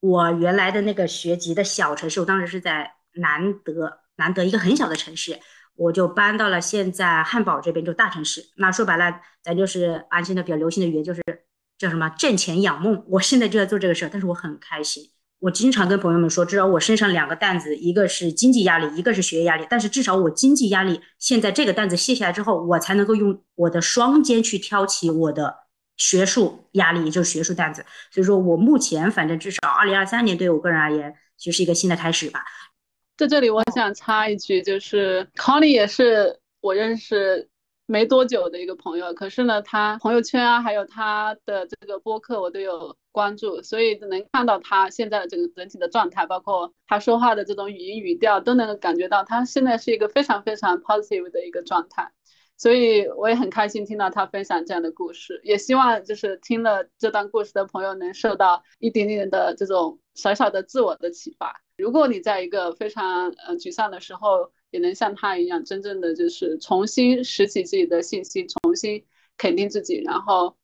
[0.00, 5.38] 我原来的那个学籍的小城市，我当时是在南德，南德一个很小的城市。
[5.76, 8.42] 我就搬到了现在汉堡这边，就大城市。
[8.56, 11.22] 那说白了，咱就是安现在比较流行的语言，就是
[11.78, 13.04] 叫什么“挣钱养梦”。
[13.10, 15.10] 我现在就在做这个事儿，但是我很开心。
[15.40, 19.66] 我经常跟朋友们说，至少我身上两个担子，一个是经济压力，一个是学业压力。
[19.68, 25.54] 但是至少我经济压力现在这个担子卸下来之后，我才能够用我的双肩去挑起我的
[25.96, 27.84] 学术压力，也就是学术担子。
[28.10, 32.42] 所以说我目前反正至少二零二三年对我个人而言，其实是一个新的开始吧。
[33.16, 37.48] 在这里，我想插一句，就是 Connie 也是我认识
[37.86, 52.10] 没多久的一个朋友，可是呢，他朋友圈啊，还有他的这个播客，我都有关注，所以能看到他现在的这个整体的状态，包括他说话的这种语音语调，都能感觉到他现在是一个非常非常 positive 的一个状态。
[52.56, 61.62] 所以我也很开心听到他分享这样的故事，也希望就是听了这段故事的朋友能受到一点点的这种小小的自我的启发。
[61.76, 69.04] 如果你在一个非常呃沮丧的时候，也能像他一样，真正的就是重新拾起自己的信心，重新
[69.36, 70.56] 肯定自己，然后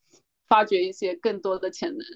[0.49, 2.07] 发掘一些更多的潜能。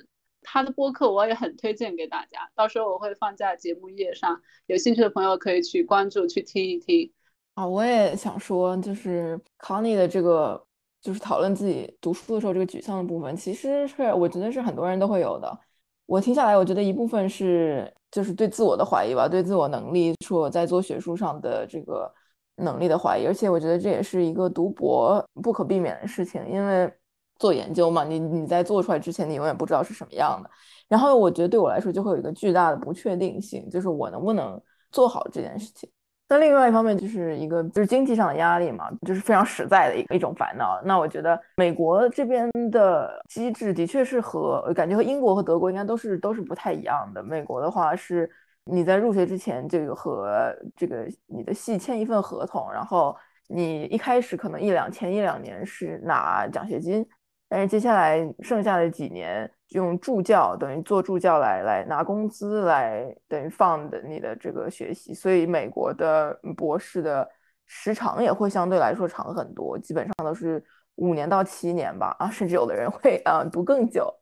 [0.42, 7.10] 他的播客我也很推荐给大家，到时候我会放在节目页上，有兴趣的朋友可以去关注去听一听。
[7.54, 10.66] 啊，我也想说，就是 Connie 的这个，
[11.00, 15.58] 就是讨论自己读书的时候这个沮丧的部分，其实是我觉得是很多人都会有的。
[16.06, 22.12] 我听下来，我觉得一部分是就是对自我的怀疑吧，对自我能力，说我在做学术上的这个
[22.56, 26.92] 能力的怀疑，而且我觉得这也是一个读博不可避免的事情，因为
[27.38, 30.50] 做研究嘛，你你在做出来之前，你永远不知道是什么样的。
[30.88, 34.60] 然后我觉得对我来说就会有一个巨大的不确定性，就是我能不能
[34.92, 35.90] 做好这件事情。
[36.26, 40.80] 那另外一方面就是一个就是经济上的压力嘛，就是非常实在的一一种烦恼。
[40.84, 47.22] 那我觉得美国这边的机制的确是和感觉和英国和德国应该都是都是不太一样的。
[47.22, 48.28] 美国的话是
[48.64, 53.14] 你在入学之前这个和这个你的系签一份合同，然后
[53.48, 57.06] 你一开始可能一两前一两年是拿奖学金，
[57.54, 67.30] 但是接下来剩下的几年，用助教等于做助教来来拿工资，来等于放的你的这个学习，所以美国的博士的
[67.64, 70.60] 时长也会相对来说长很多，基本上都是
[70.96, 74.12] 五年到七年吧，啊，甚至有的人会啊读更久。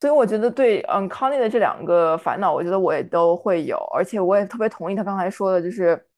[0.00, 6.08] 所以我觉得对，嗯，Connie 的这两个烦恼，我觉得我也都会有，而且我也特别同意他刚才说的，就是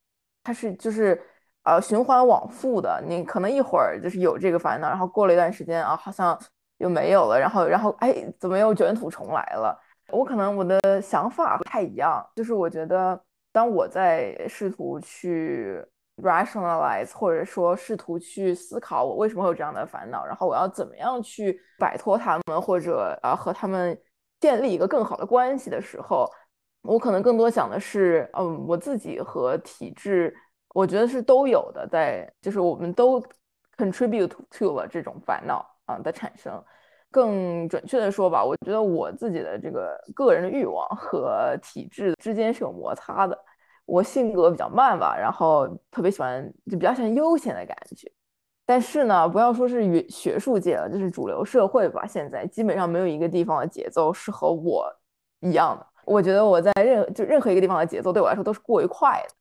[0.44, 1.20] 他是就是
[1.64, 6.38] 呃循环往复的，你可能一会儿就是有这个烦恼，然后过了一段时间啊，好像。
[6.81, 9.79] 又没有了，然后，然后，哎，怎么又卷土重来了？
[10.09, 15.85] 我可能我的想法不太一样，就是我觉得，当我在试图去
[16.23, 23.97] rationalize，或者说试图去思考我为什么会有这样的烦恼，然后我要怎么样去摆脱他们，或者啊和他们
[24.40, 26.27] 建立一个更好的关系的时候，
[26.81, 30.35] 我可能更多想的是，嗯，我自己和体质，
[30.75, 33.23] 我觉得是都有的，在就是我们都
[33.77, 35.62] contribute to 了这种烦恼。
[35.90, 36.62] 啊的产生，
[37.11, 43.38] 更准确的说吧，我觉得我自己的这个个人的欲望和体质之间是有摩擦的。
[43.87, 48.11] 我性格比较慢吧，然后特别喜欢就比较喜欢悠闲的感觉。
[48.64, 54.87] 但是呢，不要说是学学术界了，就是主流社会吧，现在基本上没有一个地方的节奏是和我
[55.40, 55.85] 一样的。
[56.05, 59.35] 我觉得我在任就任何一个地方的节奏对我来说都是过于快的。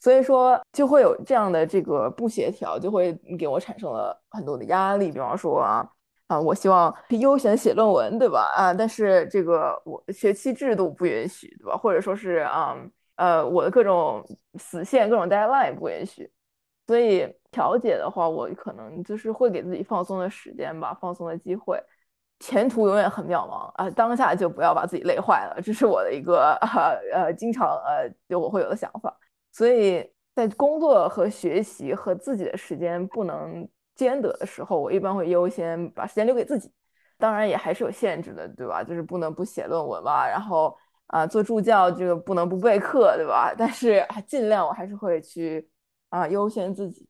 [0.00, 5.12] 所以说就会有这样的这个不协调，就会给我产生了很多的压力。
[5.12, 5.86] 比方说啊
[6.26, 8.50] 啊，我希望悠闲写论文，对吧？
[8.56, 11.76] 啊，但是这个我学期制度不允许，对吧？
[11.76, 12.74] 或者说是啊
[13.16, 16.30] 呃，我的各种死线、各种 deadline 不允许。
[16.86, 21.78] 所以调解的话，我可能就是会给自己放松的时间吧，放松的机会。
[22.38, 29.14] 前途永远很渺茫啊，当下就不要把自己累坏了，这是我的一个呃呃经常呃就我会有的想法。
[29.52, 36.72] 所以在工作和学习和自己的时间不能兼得的时候，我一般会优先把时间留给自己。
[37.18, 38.82] 当然也还是有限制的，对吧？
[38.82, 40.74] 就是不能不写论文吧，然后
[41.08, 43.54] 啊做助教这个不能不备课，对吧？
[43.54, 45.68] 但是尽量我还是会去
[46.08, 47.06] 啊优先自己。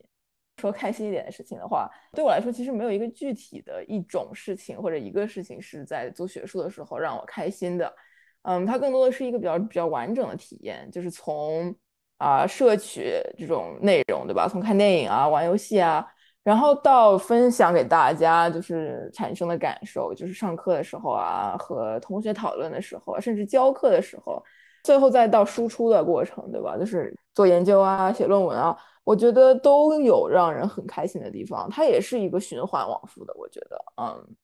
[0.56, 7.94] 说开心一点的事情的话，对我来说其实没有一个具体的一种事情或者一个事情是在做学术的时候让我开心的。
[8.42, 11.74] 嗯，它更多的是一个比较比较完整的体验，就是从。
[12.20, 14.46] 啊，摄取这种内容，对吧？
[14.46, 16.06] 从看电影啊、玩游戏啊，
[16.42, 24.44] 然后到分享给大家，就是产生的感受，就是上课的时候啊，和同学讨论的时候，甚至教课的时候，
[24.84, 26.76] 最后再到输出的过程，对吧？
[26.76, 31.70] 就是做研究啊、写论文啊，我觉得都有让人很开心的地方。
[31.70, 34.36] 它也是一个循环往复的，我觉得，嗯，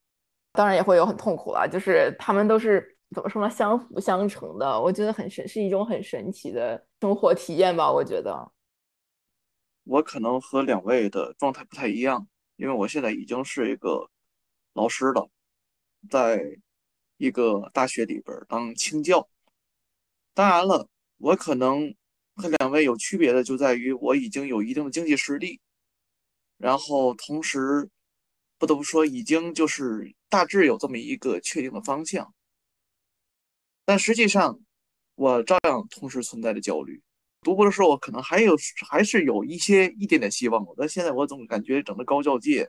[0.55, 2.96] 当然也会有很痛苦啦，就是他们都是。
[3.17, 3.49] 怎么说呢？
[3.49, 7.91] 相辅相成的，我觉得很神，是一种很神奇的生活体验吧。
[7.91, 8.53] 我觉得，
[9.85, 14.11] 我可能和两位的状态不太一样，因为我现在已经是一个
[14.75, 15.31] 老师了，
[16.11, 16.43] 在
[17.17, 19.27] 一个大学里边当清教。
[20.35, 21.95] 当然了，我可能
[22.35, 25.59] 和两位有区别的就在于我已经有一定的经济实力，
[26.59, 27.89] 然后同时
[28.59, 32.35] 不得不说，已经就是大致有这么一个确定的方向。
[33.87, 34.61] 但实际上，
[35.15, 37.01] 我照样同时存在着焦虑。
[37.43, 38.57] 读博的时候，我可能还有
[38.91, 40.67] 还是有一些一点点希望。
[40.77, 42.69] 但现在我总感觉整个高教界，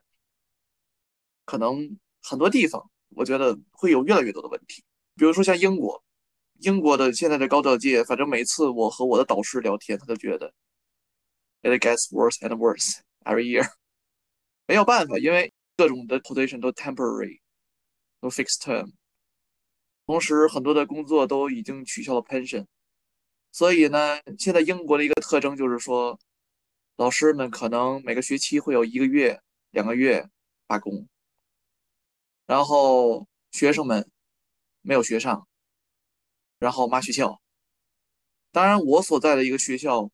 [1.44, 4.84] 可能很多地方，我觉得会有越来越多的问题。
[5.16, 6.04] 比如说像英国，
[6.60, 10.54] 英国的现在的高教界，反正每次我和我的导师聊天，他都觉得
[11.64, 13.68] it gets worse and worse every year。
[14.68, 17.40] 没有办法，因为各种的 position 都 temporary，
[18.22, 18.92] 都 fixed term。
[20.08, 22.66] 同时，很多的工作都已经取消了 pension，
[23.52, 26.18] 所以呢，现在英国的一个特征就是说，
[26.96, 29.42] 老师们可能每个学期会有一个月、
[29.72, 30.30] 两个月
[30.66, 31.10] 罢工，
[32.46, 34.10] 然后学生们
[34.82, 35.46] 没有学上，
[36.58, 37.42] 然后骂学校。
[38.54, 40.10] 当然，我所在的一个学校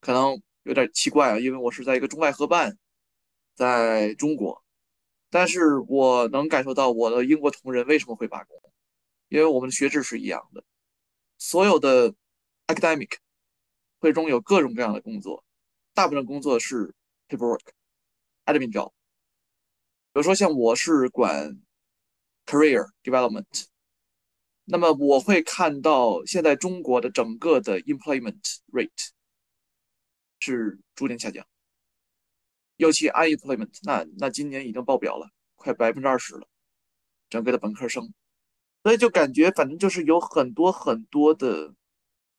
[0.00, 2.76] 可能有点奇怪啊，因为我是在一个中外合办，
[3.54, 4.64] 在中国，
[5.30, 8.60] 但是我能感受到我的英国同仁为什么会罢工。
[9.28, 10.62] 因为我们的学制是一样的，
[11.38, 12.14] 所有的
[12.68, 13.16] academic
[13.98, 15.44] 会中有各种各样的工作，
[15.94, 16.94] 大部分工作是
[17.28, 18.90] paperwork，admin job。
[20.12, 21.60] 比如说像我是管
[22.46, 23.66] career development，
[24.64, 29.10] 那么我会看到现在中国的整个的 employment rate
[30.38, 31.46] 是逐年下降，
[32.76, 36.46] 尤其 unemployment，那那今年已经爆表了，快百分之二十了，
[37.28, 38.14] 整个的本科生。
[38.86, 41.74] 所以就感觉，反正就是有很多很多的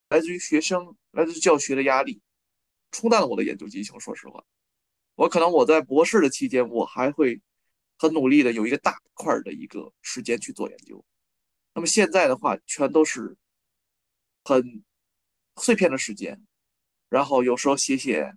[0.08, 2.22] 来自于学生、来自于教学的压力，
[2.90, 4.00] 冲淡了我的研究激情。
[4.00, 4.42] 说实话，
[5.16, 7.42] 我可能我在博士的期间，我还会
[7.98, 11.04] 很努力的有一个大块的一个时间去做研究。
[11.74, 13.36] 那么现在的话，全都是
[14.46, 14.86] 很
[15.58, 16.42] 碎片的时间，
[17.10, 18.34] 然后有时候写写、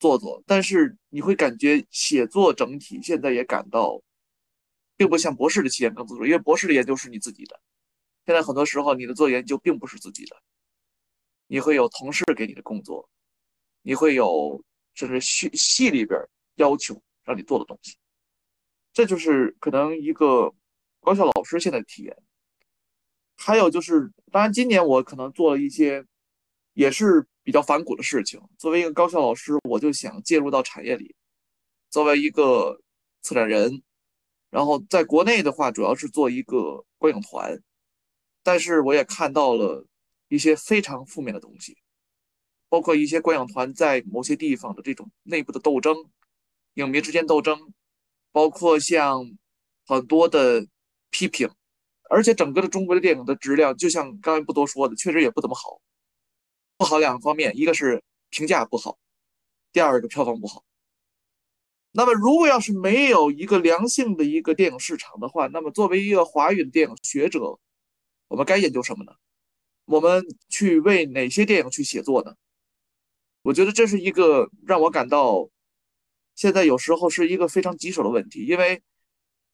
[0.00, 4.02] 做做，但是你会感觉写作整体现在也感到，
[5.00, 7.58] 并不像博士的期间更自主，因为博士的研究是你自己的。
[8.26, 10.36] 现在很多时候，你的做研究并不是自己的，
[11.46, 13.08] 你会有同事给你的工作，
[13.80, 16.20] 你会有甚至系系里边
[16.56, 17.96] 要求让你做的东西，
[18.92, 20.54] 这就是可能一个
[21.00, 22.14] 高校老师现在体验。
[23.38, 26.04] 还有就是，当然今年我可能做了一些
[26.74, 28.38] 也是比较反骨的事情。
[28.58, 31.16] 作为一个高校老师，我就想介入到产业里，
[31.88, 32.78] 作为一个
[33.22, 33.82] 策展人，
[34.50, 37.58] 然后在国内的话，主要是做一个观影团。
[38.42, 39.86] 但是我也看到了
[40.28, 41.76] 一些非常负面的东西，
[42.68, 45.94] 包括一些观影团在某些地方的这种内部的斗争、
[46.74, 47.72] 影迷之间斗争，
[48.32, 49.30] 包括像
[49.86, 50.66] 很多的
[51.10, 51.50] 批评，
[52.08, 55.80] 而且整个的中国的电影的质量，就像刚才不多说的，确实也不怎么好。
[56.78, 58.98] 不好两个方面，一个是评价不好，
[59.70, 60.64] 第二个票房不好。
[61.92, 67.58] 那么如果要是没有一个良性的一个电影市场的话，那么作为一个华语电影学者，
[68.28, 69.12] 我们该研究什么呢？
[69.86, 72.34] 我们去为哪些电影去写作呢？
[73.42, 75.50] 我觉得这是一个让我感到
[76.36, 78.80] 现在有时候是一个非常棘手的问题，因为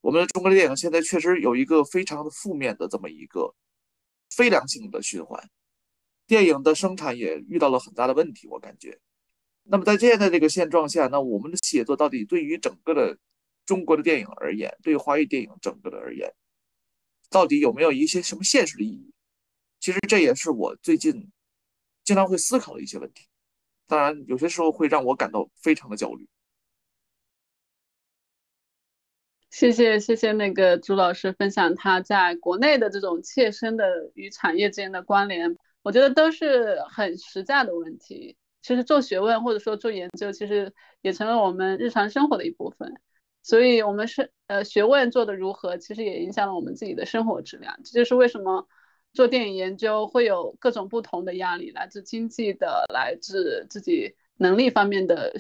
[0.03, 3.55] 我们的中国的电影现在确实有一个非常的负面的这么一个
[4.29, 5.49] 非良性的循环，
[6.27, 9.01] 电影的生产也遇到了很大的问题，我感觉。
[9.69, 13.19] 那么在现在这个现状下，那我们的写作到底对于整个的
[13.65, 16.33] 中国的电影而言，对于华语电影整个的而言？
[17.29, 19.13] 到底有没有一些什么现实的意义？
[19.81, 21.31] 其实这也是我最近
[22.05, 23.27] 经常会思考的一些问题。
[23.89, 26.29] 当然，有些时候会让我感到非常的焦虑。
[29.51, 38.37] 谢谢谢谢那个朱老师分享他在国内的这种切身的与产业之间的关联，我觉得都是很实在的问题。
[38.67, 43.01] 其实做学问或者说做研究，其实也成了我们日常生活的一部分。
[43.45, 47.79] 所以，我们是呃学问做的如何，其实也影响了我们自己的生活质量。
[47.85, 48.67] 这就是为什么
[49.13, 55.37] 做电影研究会有各种不同的压力，来自经济的，来自自己能力方面的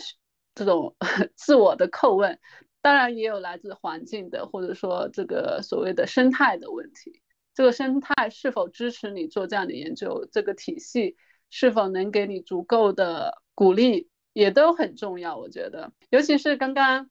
[0.54, 0.94] 这种
[1.34, 2.38] 自我的叩问，
[2.80, 7.22] 当然也有来自环境的，或者说这个所谓的生态的问题。
[7.54, 10.28] 这个生态是否支持你做这样的研究？
[10.30, 11.16] 这个体系
[11.50, 15.36] 是否能给你足够的鼓励，也都很重要。
[15.36, 17.10] 我觉得，尤其是刚刚。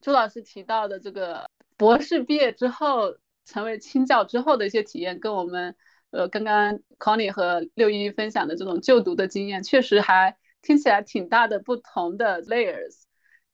[0.00, 3.16] 朱老师提到的这个博士毕业之后
[3.46, 5.74] 成为清教之后的一些体验，跟我们
[6.10, 13.04] 呃刚刚 Connie 和六一分享的这种就读的经验，确实还听起来挺大的不同的 layers。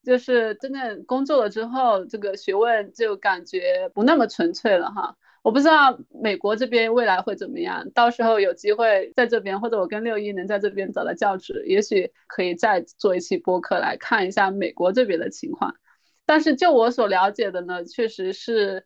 [0.03, 5.17] 就是真正工作了之后，这个学问就感觉不那么纯粹了哈。
[5.43, 15.75] 我不知道美国这边未来会怎么样，到时候有机会在这边，或者我跟六一能在这边找到教职，也许可以再做一期播客来看一下美国这边的情况。
[16.27, 18.85] 但是就我所了解的呢，确实是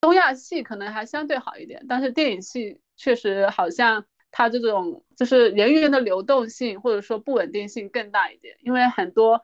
[0.00, 9.42] 东亚系可能还相对好一点，但是电影系确实好像它这种就是人员的流动性或者说不稳定性更大一点，因为很多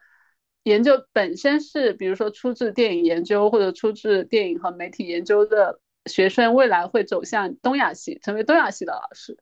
[0.62, 9.36] 研究本身是比如说出自电影研究或者出自电影和媒体研究的学生，未来会走向东亚系，成为东亚系的老师，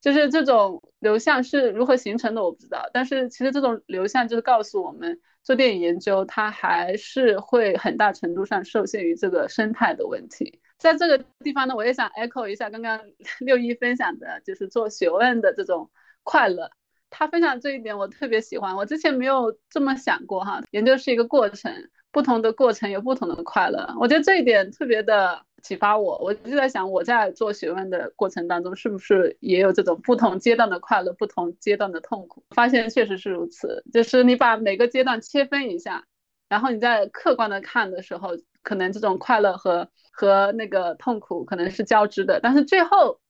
[0.00, 5.20] 就是这种流向是如何形成的我不知道，但是其实这种流向就是告诉我们。
[5.42, 10.60] 做电影研究，它还是会很大程度上受限于这个生态的问题。
[10.76, 13.00] 在这个地方呢，我也想 echo 一下刚刚
[13.40, 15.90] 六一分享的，就是做学问的这种
[16.24, 16.70] 快乐。
[17.08, 20.60] 他分享这一点我特别喜欢，我之前没有这么想过哈。
[20.72, 21.72] 研究是一个过程，
[22.12, 23.96] 不同的过程有不同的快乐。
[23.98, 25.42] 我觉得这一点特别的。
[25.62, 32.44] 启发我，我就在想，我在做学问的过程当中，是不是也有这种不同阶段的快乐，不同阶段的痛苦？
[32.50, 36.04] 发现确实是如此，就是你把每个阶段切分一下，
[36.48, 38.30] 然后你在客观的看的时候，
[38.62, 43.20] 可能这种快乐和和那个痛苦可能是交织的，但是最后，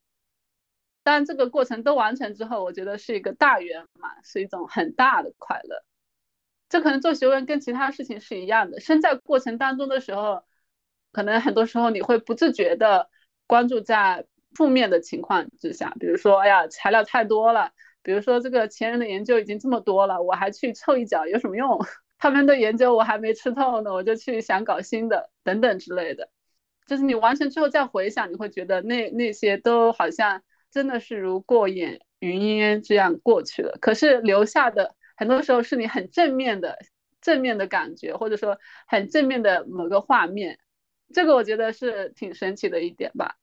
[1.03, 5.83] 当这个过程都完成之后，我觉得是一个大圆满，是一种很大的快乐。
[6.69, 10.45] 这可能做学问跟其他事情是一样的，身在过程当中的时候。
[11.13, 13.09] 可能很多时候你会不自觉的
[13.47, 17.71] 关注在负面的情况之下，比如说，哎呀，材料太多了，
[18.03, 21.79] 比如说这个前人的研究已经这么多了，我还去凑一脚有什么用？
[22.19, 26.29] 他们的研究我还没吃透呢，我就去想搞新的，等等之类的。
[26.87, 33.79] 就是你完成之后再回想，你会觉得那那些都好像真的是如过眼云烟这样过去了。
[33.81, 36.79] 可是留下的很多时候是你很正面的
[37.21, 38.59] 正面的感觉，或者说
[38.89, 40.59] 很正面的某个画面，
[41.13, 43.37] 这个我觉得是挺神奇的一点吧。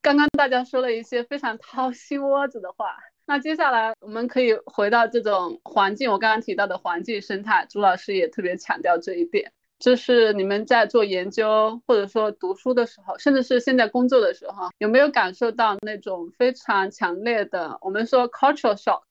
[0.00, 2.96] 刚刚大家说了一些非常掏心窝子的话，
[3.26, 9.52] 那接下来我们可以回到这种环境，我刚刚提到的环境生态，朱老师也特别强调这一点。
[9.78, 19.02] 就是你们在做研究或者说读书的时候，甚至是现在工作的时候，有没有感受到那种非常强烈的我们说 cultural shock？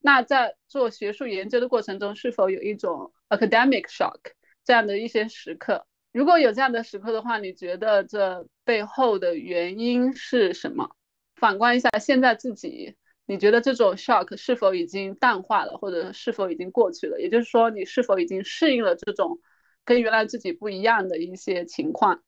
[0.00, 4.18] 那在做学术研究的过程中，是否有一种 academic shock
[4.64, 5.86] 这样的一些时刻？
[6.14, 10.94] 如果有这样的时刻的话，你觉得这背后的原因是什么？
[11.34, 12.94] 反观一下现在自己，
[13.26, 17.20] 你觉得这种 shock 是否已经淡化了，或者是否已经过去了？
[17.20, 19.40] 也就是说，你是否已经适应了这种？
[19.84, 22.22] 跟原来自己不一样的一些情况，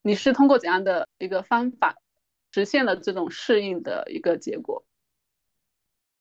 [0.00, 1.94] 你是通过怎样的一个方法
[2.52, 4.84] 实现了这种适应的一个结果？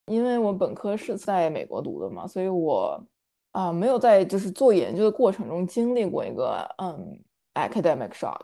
[0.06, 3.08] 因为我本科是在美国读的嘛，所以我
[3.56, 7.18] 啊没有在就是做研究的过程中经历过一个嗯
[7.54, 8.42] academic shock，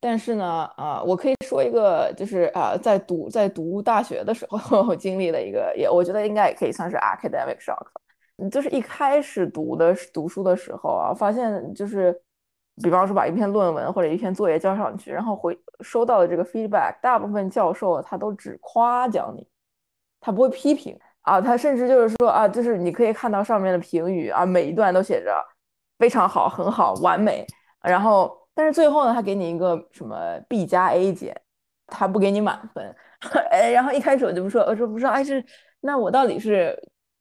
[0.00, 7.86] 但是呢啊我可以说一个就是啊在读在读大学的时候 经历了一个也我觉得应该也可以算是 academic shock。
[8.50, 12.12] 就是一开始读的读书的时候啊，发现就是，
[12.82, 19.48] 比方说把一篇论文或者一篇作业交上去，然后回收到的这个 feedback，大部分教授他都只夸奖你，
[20.20, 25.34] 他不会批评啊，他甚至就是说啊，就是你可以看到上面的评语啊，每一段都写着
[25.98, 27.46] 非常好、很好、完美，
[27.82, 30.16] 然后但是最后呢，他给你一个什么
[30.48, 31.38] B 加 A 减，
[31.86, 32.94] 他不给你满分，
[33.50, 35.44] 哎，然后一开始我就不说，我说不说，哎，是
[35.80, 36.74] 那我到底是？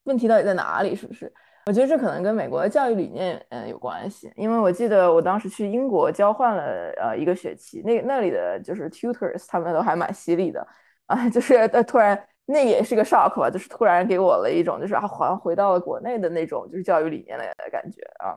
[0.05, 0.95] 问题到底在哪里？
[0.95, 1.33] 是不是？
[1.65, 4.31] 我觉得这可能跟美国的教育理念嗯有关系。
[4.35, 6.63] 因为我记得我当时去英国交换了
[7.01, 10.63] 呃一个学期，那那里的就是 tutors 他们都还蛮犀利的
[11.07, 12.15] 啊， 就是呃突然
[12.45, 18.35] 那也是个 shock 吧，就是突然给我了一种就是啊好像回到了国内的那种就是教育理念的感觉啊。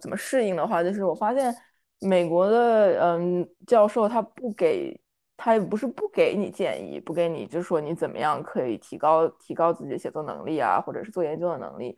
[0.00, 1.54] 怎么适应的话，就是我发现
[2.00, 5.00] 美国的嗯教授他不给。
[5.40, 11.96] 他也不是不给你建议，不给你，就说你怎么样可以提高提高自己的写作能力啊，或者是做研究的能力，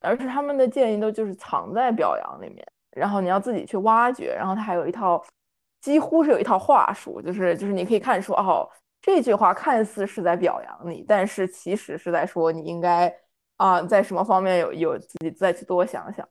[0.00, 5.22] 而是他们的建议都就是藏在表扬里面，然后你要自己去挖掘，然后他还有一套，
[5.82, 8.66] 几乎是有一套话术，就是就是你可以看出哦，
[9.00, 13.14] 这句话看似是在表扬你，但是其实是在说你应该
[13.56, 16.28] 啊在什么方面有有自己再去多想想。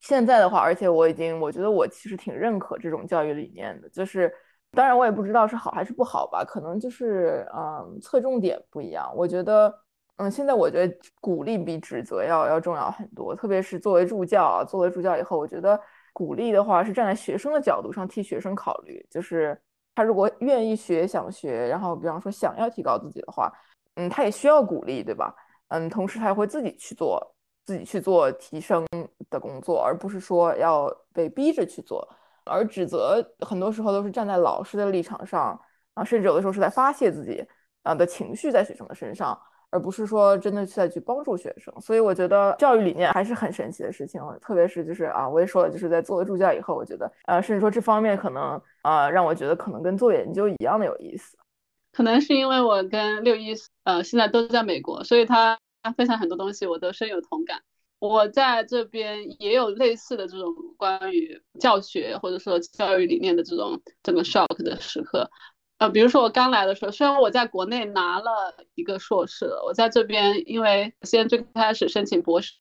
[0.00, 4.32] 现在的话，而且我已经我觉得我其实挺认可这种教育理念的，就是。
[4.74, 9.12] 当然，我也不知道是好还是不好吧，可能就是嗯，侧重点不一样。
[9.14, 9.70] 我觉得，
[10.16, 13.36] 嗯，现在我觉得鼓励比指责要要重要很多。
[13.36, 15.78] 特别是作为助教啊，作为助教以后，我觉得
[16.14, 19.60] 鼓励的话是站在学生的角度上替学生考虑，就是
[19.94, 23.52] 他如果愿意学、想学，然后比方说想要提高自己的话，
[23.96, 25.34] 嗯，他也需要鼓励，对吧？
[25.68, 27.34] 嗯，同时他也会自己去做，
[27.64, 28.86] 自己去做提升
[29.30, 32.08] 的工作，而不是说要被逼着去做。
[32.44, 35.58] 而指责很多时候都是站在老师的立场上
[35.94, 37.46] 啊，甚至有的时候是在发泄自己
[37.82, 39.38] 啊的情绪在学生的身上，
[39.72, 41.74] 而不是说真的是在去帮助学生。
[41.80, 51.36] 所以我觉得教育理念还是很神奇的事情，特别是就是啊，我也说了，就是在作为助教以后，我觉得呃，甚至说这方面可能啊，让我觉得可能跟做研究一样的有意思。
[51.90, 53.54] 可能是因为我跟六一
[53.84, 55.58] 呃现在都在美国，所以他
[55.96, 57.60] 分享很多东西我都深有同感。
[57.98, 65.30] 我在这边也有类似的这种关于教学或者说教育理念的这种这个 shock 的时刻，
[65.82, 72.54] 呃，比如说我刚来的时候，虽然我在国内拿了一个硕士，我在这边因为先最开始申请博士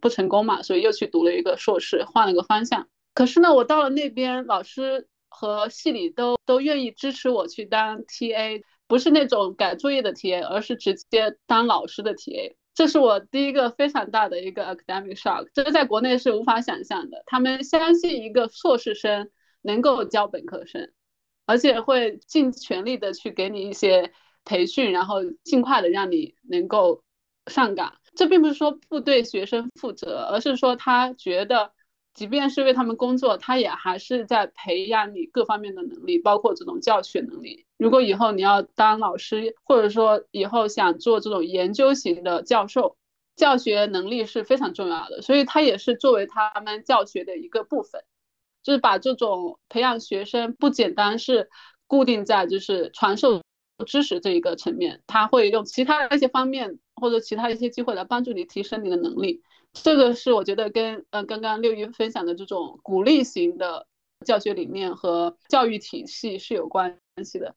[0.00, 2.88] 不成功嘛，所以又去读了一个硕士，换了个方向。
[3.12, 12.54] 可是呢，我到了那边，老师和系里都都愿意支持我去当 TA，不是那种改作业的 TA，而是直接当老师的 TA。
[12.74, 17.22] 这是我第一个非常大的一个 academic shock，这个在国内是无法想象的。
[17.26, 19.28] 他们相信一个硕士生
[19.60, 20.90] 能够教本科生，
[21.46, 24.12] 而且会尽全力的去给你一些
[24.44, 27.02] 培训，然后尽快的让你能够
[27.46, 27.94] 上岗。
[28.14, 31.72] 这并不是说不对学生负责，而是说他觉得。
[32.14, 37.66] 即便是为他们工作，他也还是在培养你各方面的能力，包括这种教学能力。
[37.76, 42.96] 如果以后你要当老师，或者说以后想做这种研究型的教授，
[43.34, 45.22] 教学能力是非常重要的。
[45.22, 48.04] 所以，他也是作为他们教学的一个部分，
[48.64, 51.48] 就是把这种培养学生不简单是
[51.86, 53.40] 固定在就是传授
[53.86, 59.42] 知识这一个层面，他会用其他一些方面或者其他一些机会来帮助你提升你的能力。
[59.72, 63.86] 这个是我觉得跟呃刚刚六一分享的这种鼓励型的
[64.24, 67.54] 教学理念和教育体系是有关系的。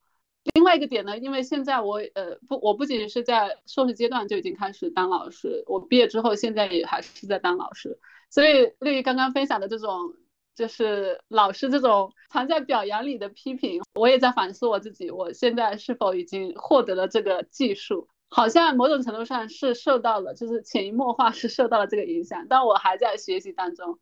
[0.56, 8.00] 另外一个点呢，因为现在我呃不我不仅是在硕士阶段就已经开始当老师，我毕业之后现在也还是在当老师。
[8.30, 10.14] 所以六一刚刚分享的这种，
[10.58, 18.08] 就是老师这种藏在表扬里的批评，我也在反思我自己，我现在是否已经获得了这个技术？
[18.30, 24.00] 好像某种程度上是受到了，就是潜移默化是受到了这个影响，但我还在学习当中，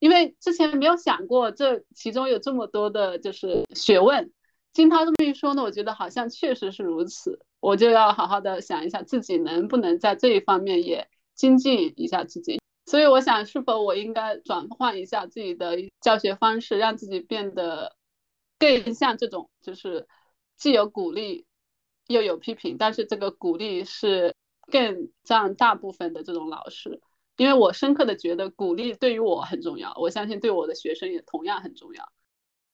[0.00, 4.32] 因为之前没有想过这其中有这么多的就是学问。
[4.72, 12.58] 经他这么一说呢，我觉得好像确实是如此，我就要好好的想一下自己能不能在这一方面也精进一下自己。
[12.84, 17.96] 所以我想，是否我应该转换一下自己的教学方式，让自己变得
[18.58, 20.06] 更像这种，就是
[20.56, 21.46] 既有鼓励
[22.08, 24.34] 又有批评，但是这个鼓励是
[24.70, 27.00] 更占大部分的这种老师。
[27.36, 32.12] 因为我深刻的觉得鼓励对于我很重要，我相信对我的学生也同样很重要。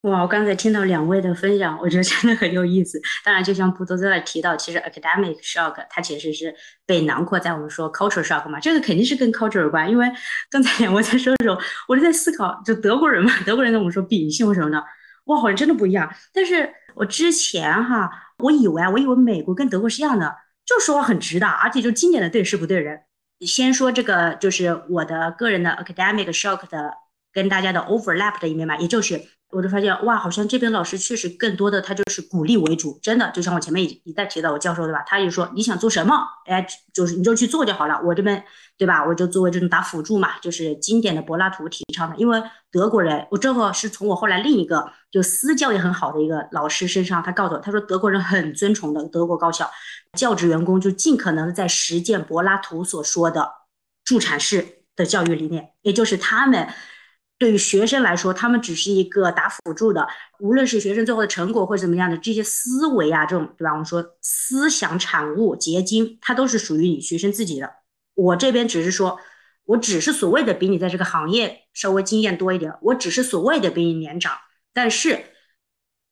[0.03, 3.01] 哇，我刚才听到两位的分享，我觉得真的很有意思。
[3.24, 6.55] 当然，就像布多在那提到，其实 academic shock 它其实是
[6.86, 9.90] 被囊括在我们说 culture shock 嘛，这个肯定是跟 culture 有关。
[9.90, 10.07] 因为
[10.49, 14.80] 刚才两位在说的时候，我就在思考，就德国人嘛，德国人跟我们说秉性什么的，
[15.24, 16.09] 哇，好像真的不一样。
[16.32, 20.32] 但是我之前哈，我以为，我以为美国跟德国是一样的，
[20.64, 23.01] 就说话很直的，而且就经典的对事不对人。
[23.40, 26.94] 先说这个，就是我的个人的 academic shock 的
[27.32, 29.20] 跟大家的 overlap 的一面嘛，也就是。
[29.51, 35.03] 我就发现哇，好像这边老师确实更多的他就是鼓励为主，真的就像我前面一一再提到我教授对吧？
[35.07, 37.99] 他就说你想做什么，哎，就是你就去做就好了。
[38.05, 38.44] 我这边
[38.76, 39.03] 对吧？
[39.07, 42.16] 我就作为这种打辅助嘛，就是经典的柏拉图提倡的。
[42.16, 49.70] 因为德国人，我这个是从我后来另一个就私教也很好的一个老师身上，他告诉我，他说德国人很尊崇的德国高校
[50.12, 53.51] 教职员工，就尽可能在实践柏拉图所说的
[54.05, 56.68] 助产士的教育理念，也就是他们。
[57.39, 60.07] 对于学生来说，他们只是一个打辅助的，
[60.41, 63.70] 无论是学生最后的成果或者怎么样的这些思维啊，这种对吧？
[63.70, 67.72] 我们说思想产物结晶，它都是属于你学生自己的。
[68.14, 69.20] 我这边只是说，
[69.64, 74.36] 我只是所谓的比你在这个行业稍微经验多一点，我只是所谓的比你年长，
[74.72, 75.26] 但是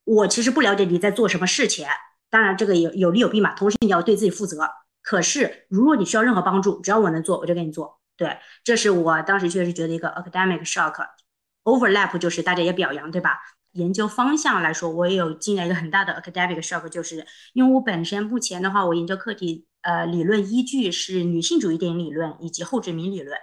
[0.05, 1.87] 我其实不了解你在做什么事情。
[2.31, 4.69] 当然，这个有有利有弊嘛，同时你要对自己负责。
[5.03, 8.01] 可是如果你需要任何帮助，只要我能做，我就给你做。
[8.17, 13.39] 对，这是我当时确实觉得一个 academic shock，overlap 就是大家也表扬，对吧？
[13.73, 23.39] 研究方向来说，我也有进来一个很大的 academic shock，就是因为我本身目前的话，我研究课题呃理论依据是女性主义电影理论以及后殖民理论。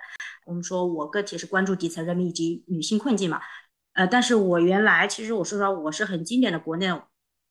[0.48, 3.40] 我们说我个体是关注底层人民以及女性困境嘛，
[3.94, 6.90] 呃，但是我原来其实我说实话，我是很经典的国内，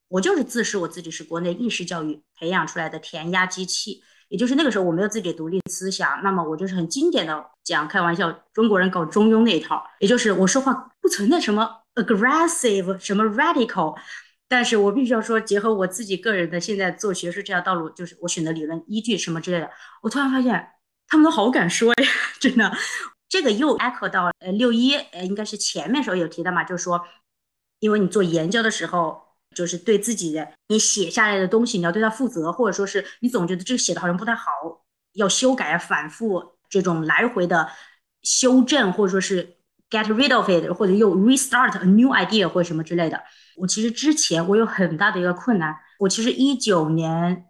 [0.08, 4.02] 我就是自视我自己是国内应试教育培养出来的填鸭机器。
[4.32, 10.72] 也就是那个时候，我没有自己的独立思想，那么我就是很经典的讲开玩笑，中国人搞中庸那一套，也就是我说话
[11.02, 13.94] 不存在什么 aggressive，什么 radical，
[14.48, 19.70] 但是我必须要说，结合我自己个人的现在做学术这条道路，就是我选的理论依据什么之类的，
[20.00, 20.66] 我突然发现
[21.08, 22.08] 他们都好敢说呀，
[22.40, 22.72] 真的，
[23.28, 27.04] 这个又 echo 到呃六一呃应该是前面时候有提到嘛，就是说，
[27.80, 29.30] 因为你做研究的时候。
[29.54, 34.44] 就是对自己的你写下来的东西，你要对它负责，或者说是你总觉得这个写的好像不太好，
[35.14, 37.68] 要修改、反复这种来回的
[38.22, 39.56] 修正，或者说是
[39.90, 43.22] get rid of it，或者又 restart a new idea 或者什么之类的。
[43.56, 47.44] 我其实之前我有很大的一个困难，我其实一九年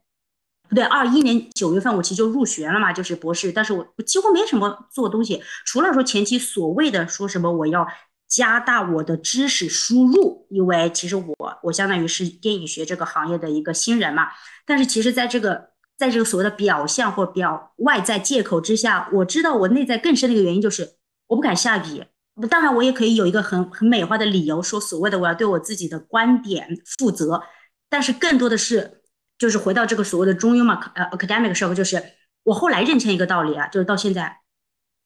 [0.69, 7.87] 不对，二一年九月份我其实就入学了嘛，就是博士，但是我我几乎没什么做东西，除了说前期所谓的说什么我要。
[8.33, 14.29] 加大我的知识输入，因为其实我我相当于是电影学这个行业的一个新人嘛。
[14.65, 15.69] 但是其实，在这个
[15.99, 20.95] 在这个所谓的表象或表外在借口之下，我知道我内在更深的一个原因就是
[21.27, 22.03] 我不敢下笔。
[22.49, 26.67] 当然，我也可以有一个很很美化的理由，说所谓的我要对我自己的观点
[26.99, 27.43] 负责。
[27.91, 29.03] 但是更多的是，
[29.37, 32.03] 就是回到这个所谓的中庸嘛，呃，academic 时候，就是
[32.45, 34.39] 我后来认清一个道理啊，就是到现在，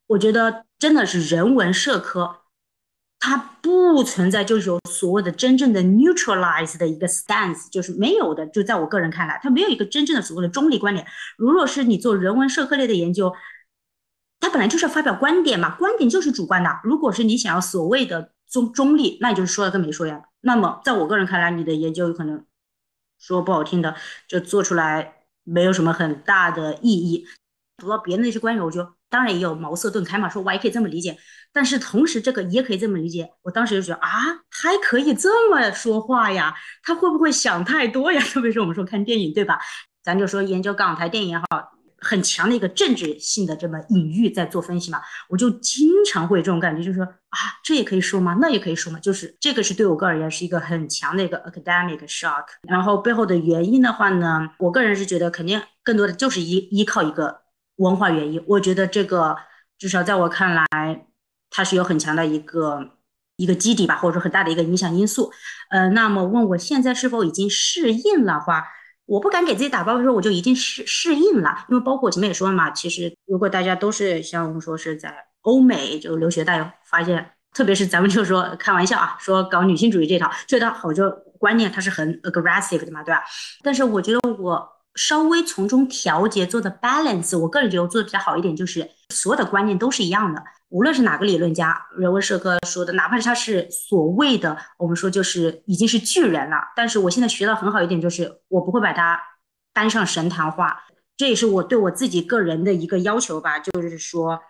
[0.06, 2.42] 我觉得真的是人文社科。
[3.18, 8.46] 它不存在，就是有所谓的真正的 neutralize 的一个 stance，就是没有的。
[8.46, 11.06] 就在我个人看来，它没有一个真正的所谓的中立观点。
[11.36, 13.34] 如若是你做人文社科类的研究，
[14.38, 16.70] 它本来就是要发表观点嘛，观点就是主观的。
[16.84, 20.22] 如果是你想要所谓的中中立，那你就是说了跟没说一样。
[20.42, 22.44] 那么在我个人看来，你的研究有可能
[23.18, 23.96] 说不好听的，
[24.28, 27.26] 就做出来没有什么很大的意义。
[27.78, 31.16] 读到别人那些观点，我就当然也有茅塞顿开嘛，说我也可以这么理解。
[31.52, 33.30] 但是同时，这个也可以这么理解。
[33.42, 34.10] 我当时就觉得啊，
[34.50, 36.54] 还可以这么说话呀？
[36.82, 38.20] 他会不会想太多呀？
[38.32, 39.58] 特别是我们说看电影，对吧？
[40.02, 41.44] 咱就说研究港台电影也好，
[41.98, 45.00] 很强的一个政治性的这么隐喻在做分析嘛。
[45.30, 48.36] 我就经常会有这种感觉，就是说啊，这也可以说吗？
[48.38, 48.98] 那也可以说吗？
[49.00, 52.44] 就是这个是对我个人而言是一个很强的一个 academic shock。
[52.68, 57.45] 然后背后的原因的话呢，我个人是觉得肯定更多的就是依依靠一个
[57.76, 58.42] 文化原因。
[58.46, 59.36] 我觉得这个
[59.78, 60.66] 至少在我看来。
[61.48, 62.98] 它是有很强的一个
[63.36, 65.32] 一个基底吧，或者说很大的一个影响因素。
[65.70, 68.66] 呃，那么问我现在是否已经适应了话，
[69.06, 81.08] 我不敢给自己打包的说我就已经适适应了，因为包括我前面也说了嘛，其实如果大家都是像我们说是在欧美就留学，大家发现，特别是咱们就说开玩笑啊，说搞女性主义这套，这套好多
[81.38, 83.22] 观念它是很 aggressive 的嘛，对吧？
[83.62, 84.75] 但是我觉得我。
[84.96, 99.20] 稍微从中调节做的 balance，我个人觉得我做的比较好一点，就是所有的观念都是一样的，无论是哪个理论家，人文社科说的，哪怕是他是所谓的我们说就是已经是巨人了，但是我现在学到很好一点，就是我不会把它
[99.72, 100.82] 搬上神坛化，
[101.16, 104.40] 这也是我对我自己个人的一个要求吧，就是说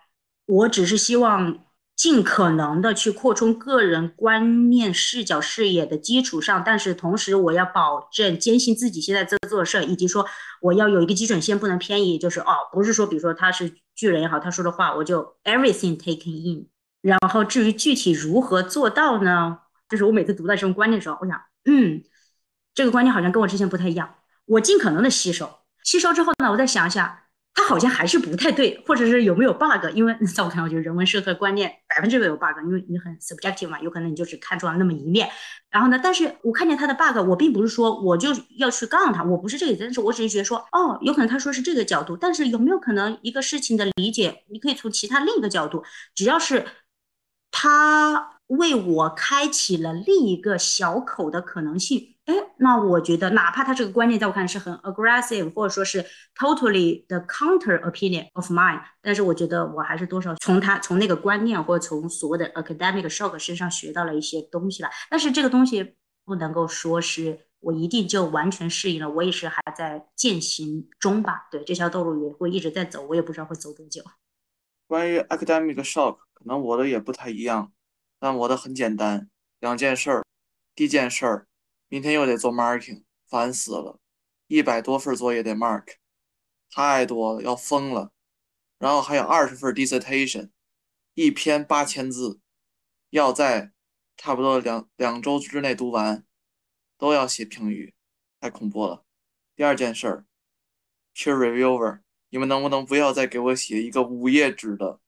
[0.47, 1.59] 我只是希望。
[1.97, 10.27] 尽可能的去扩充个人观念、视角、视野的基础上，但是同时我要保证坚信自己现在在做的事儿，以及说
[10.61, 12.19] 我要有一个基准线，不能偏移。
[12.19, 16.69] 就是哦，不是说比如说他是巨人也好，他说的话我就 everything taken in。
[17.01, 19.61] 然后至于具体如何做到呢？
[19.89, 22.03] 就是我每次读到这种观念的时候，我想，嗯，
[22.75, 24.17] 这个观念好像跟我之前不太一样。
[24.45, 27.19] 我尽可能的吸收，吸收之后呢，我再想想。
[27.59, 29.87] 它好像还是不太对，或者是有没有 bug？
[29.95, 35.31] 因为在我看来，我觉得人文社科观念百分之百有 bug，因为你很 subjective 嘛，有可能你就只看出了那么一面。
[35.71, 38.29] 然后呢，但是我看见他的 bug，我并不是说我就
[38.59, 45.83] 要去杠他，我不是这个，但是我只是觉得说，哦，有可能他说是这个角度，但是有没有可能一个事情的理解，你可以从其他另一个角度，
[46.15, 46.65] 只要是
[47.51, 48.36] 他。
[48.49, 56.05] 为我开启了另一个小口的可能性，哎，那我觉得，哪怕他这个观念在我看来是很 aggressive，或者说是
[56.37, 64.91] totally the counter opinion of mine，但是我觉得我还是多少从他从那个观念或者从所谓的 academic shock 身上学到了一些东西吧。
[65.11, 71.49] 但是这个东西不能够说是我一定就完全适应了，我也是还在践行中吧。
[71.51, 74.03] 对，这条道路也会一直在走，我也不知道会走多久。
[74.87, 77.73] 关于 academic shock，可能我的也不太一样。
[78.19, 80.25] 但我的很简单，两件事儿。
[80.75, 81.47] 第一件事儿，
[81.89, 83.99] 明天又得做 marking，烦死了，
[84.47, 85.95] 一百多份作业得 mark，
[86.71, 88.13] 太多了，要疯了。
[88.79, 90.51] 然后还有二十份 dissertation，
[91.15, 92.41] 一篇八千字，
[93.09, 93.73] 要在
[94.17, 96.27] 差不多两两周之内读完，
[96.99, 97.95] 都要写评语，
[98.39, 99.05] 太恐怖了。
[99.55, 100.27] 第二件事儿
[101.15, 105.01] ，peer reviewer，你们能不能不要再给我写一个五页纸的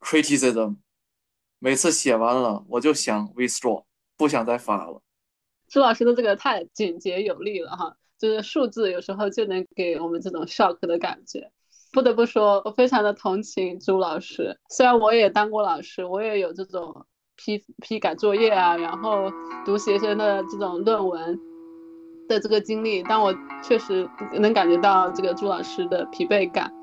[0.00, 0.78] criticism？
[1.64, 3.84] 每次写完了，我就想 withdraw，
[4.16, 5.00] 不想再发了。
[5.68, 11.52] 朱老师的这个太简洁有力了哈，就是数字有时候就能给我们这种 shock 的感觉。
[11.92, 14.58] 不得不说，我非常的同情朱老师。
[14.70, 17.06] 虽然我也当过老师，我也有这种
[17.36, 19.30] 批批改作业啊，然后
[19.64, 21.38] 读学生的这种论文
[22.28, 23.32] 的这个经历，但我
[23.62, 26.74] 确实能感觉到这个朱老师的疲惫感。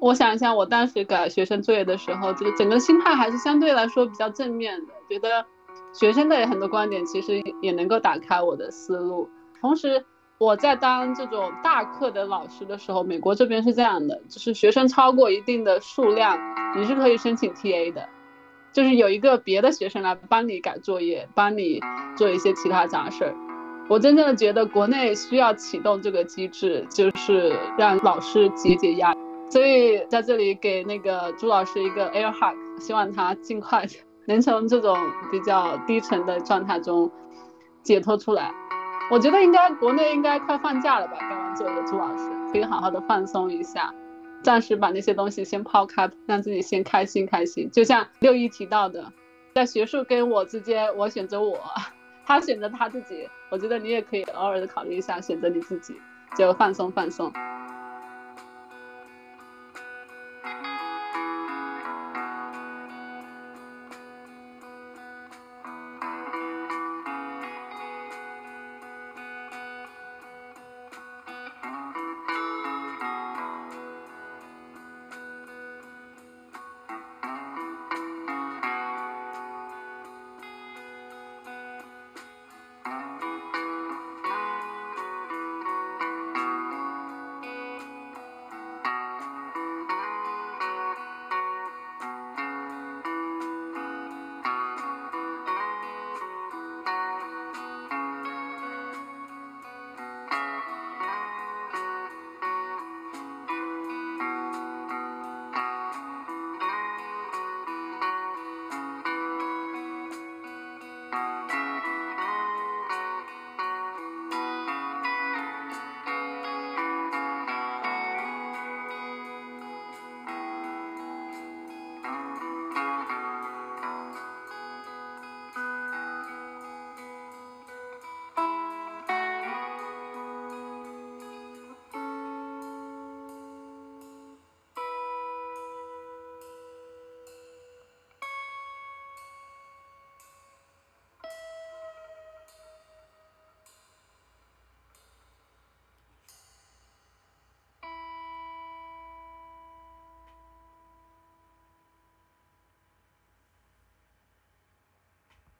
[0.00, 5.44] 我想一下，我当时改学生作业的时候，这个整个心态还是相对来说比较正面的，觉得
[5.92, 9.28] 学生的很多观点其实也能够打开我的思路。
[9.60, 10.04] 同时，
[10.38, 16.38] 我在当这种大课的老师的时候，美国这边是这样的，就是学生超过一定的数量，
[16.76, 18.08] 你是可以申请 TA 的，
[18.72, 21.80] 就是有一个别的学生来帮你改作业，帮你
[22.16, 23.34] 做一些其他杂事儿。
[23.88, 29.12] 我真正的觉得国内需要启动这个机制，就是让老师解解压。
[29.50, 33.84] 所以在这里给那个朱老师一个 air hug，希望他尽快
[34.26, 34.96] 能从这种
[35.30, 37.10] 比较低沉的状态中
[37.82, 38.52] 解脱出来。
[39.10, 41.16] 我觉得应该国内应该快放假了吧？
[41.20, 43.90] 刚刚作业，朱老师可以好好的放松一下，
[44.42, 47.70] 暂时把那些东西先抛开，让自己先开心开心。
[47.70, 49.10] 就像六一提到的，
[49.54, 51.58] 在学术跟我之间，我选择我，
[52.26, 53.26] 他选择他自己。
[53.50, 55.94] 我觉得你也可以偶尔的考虑一下，选择你自己，
[56.36, 57.32] 就放松放松。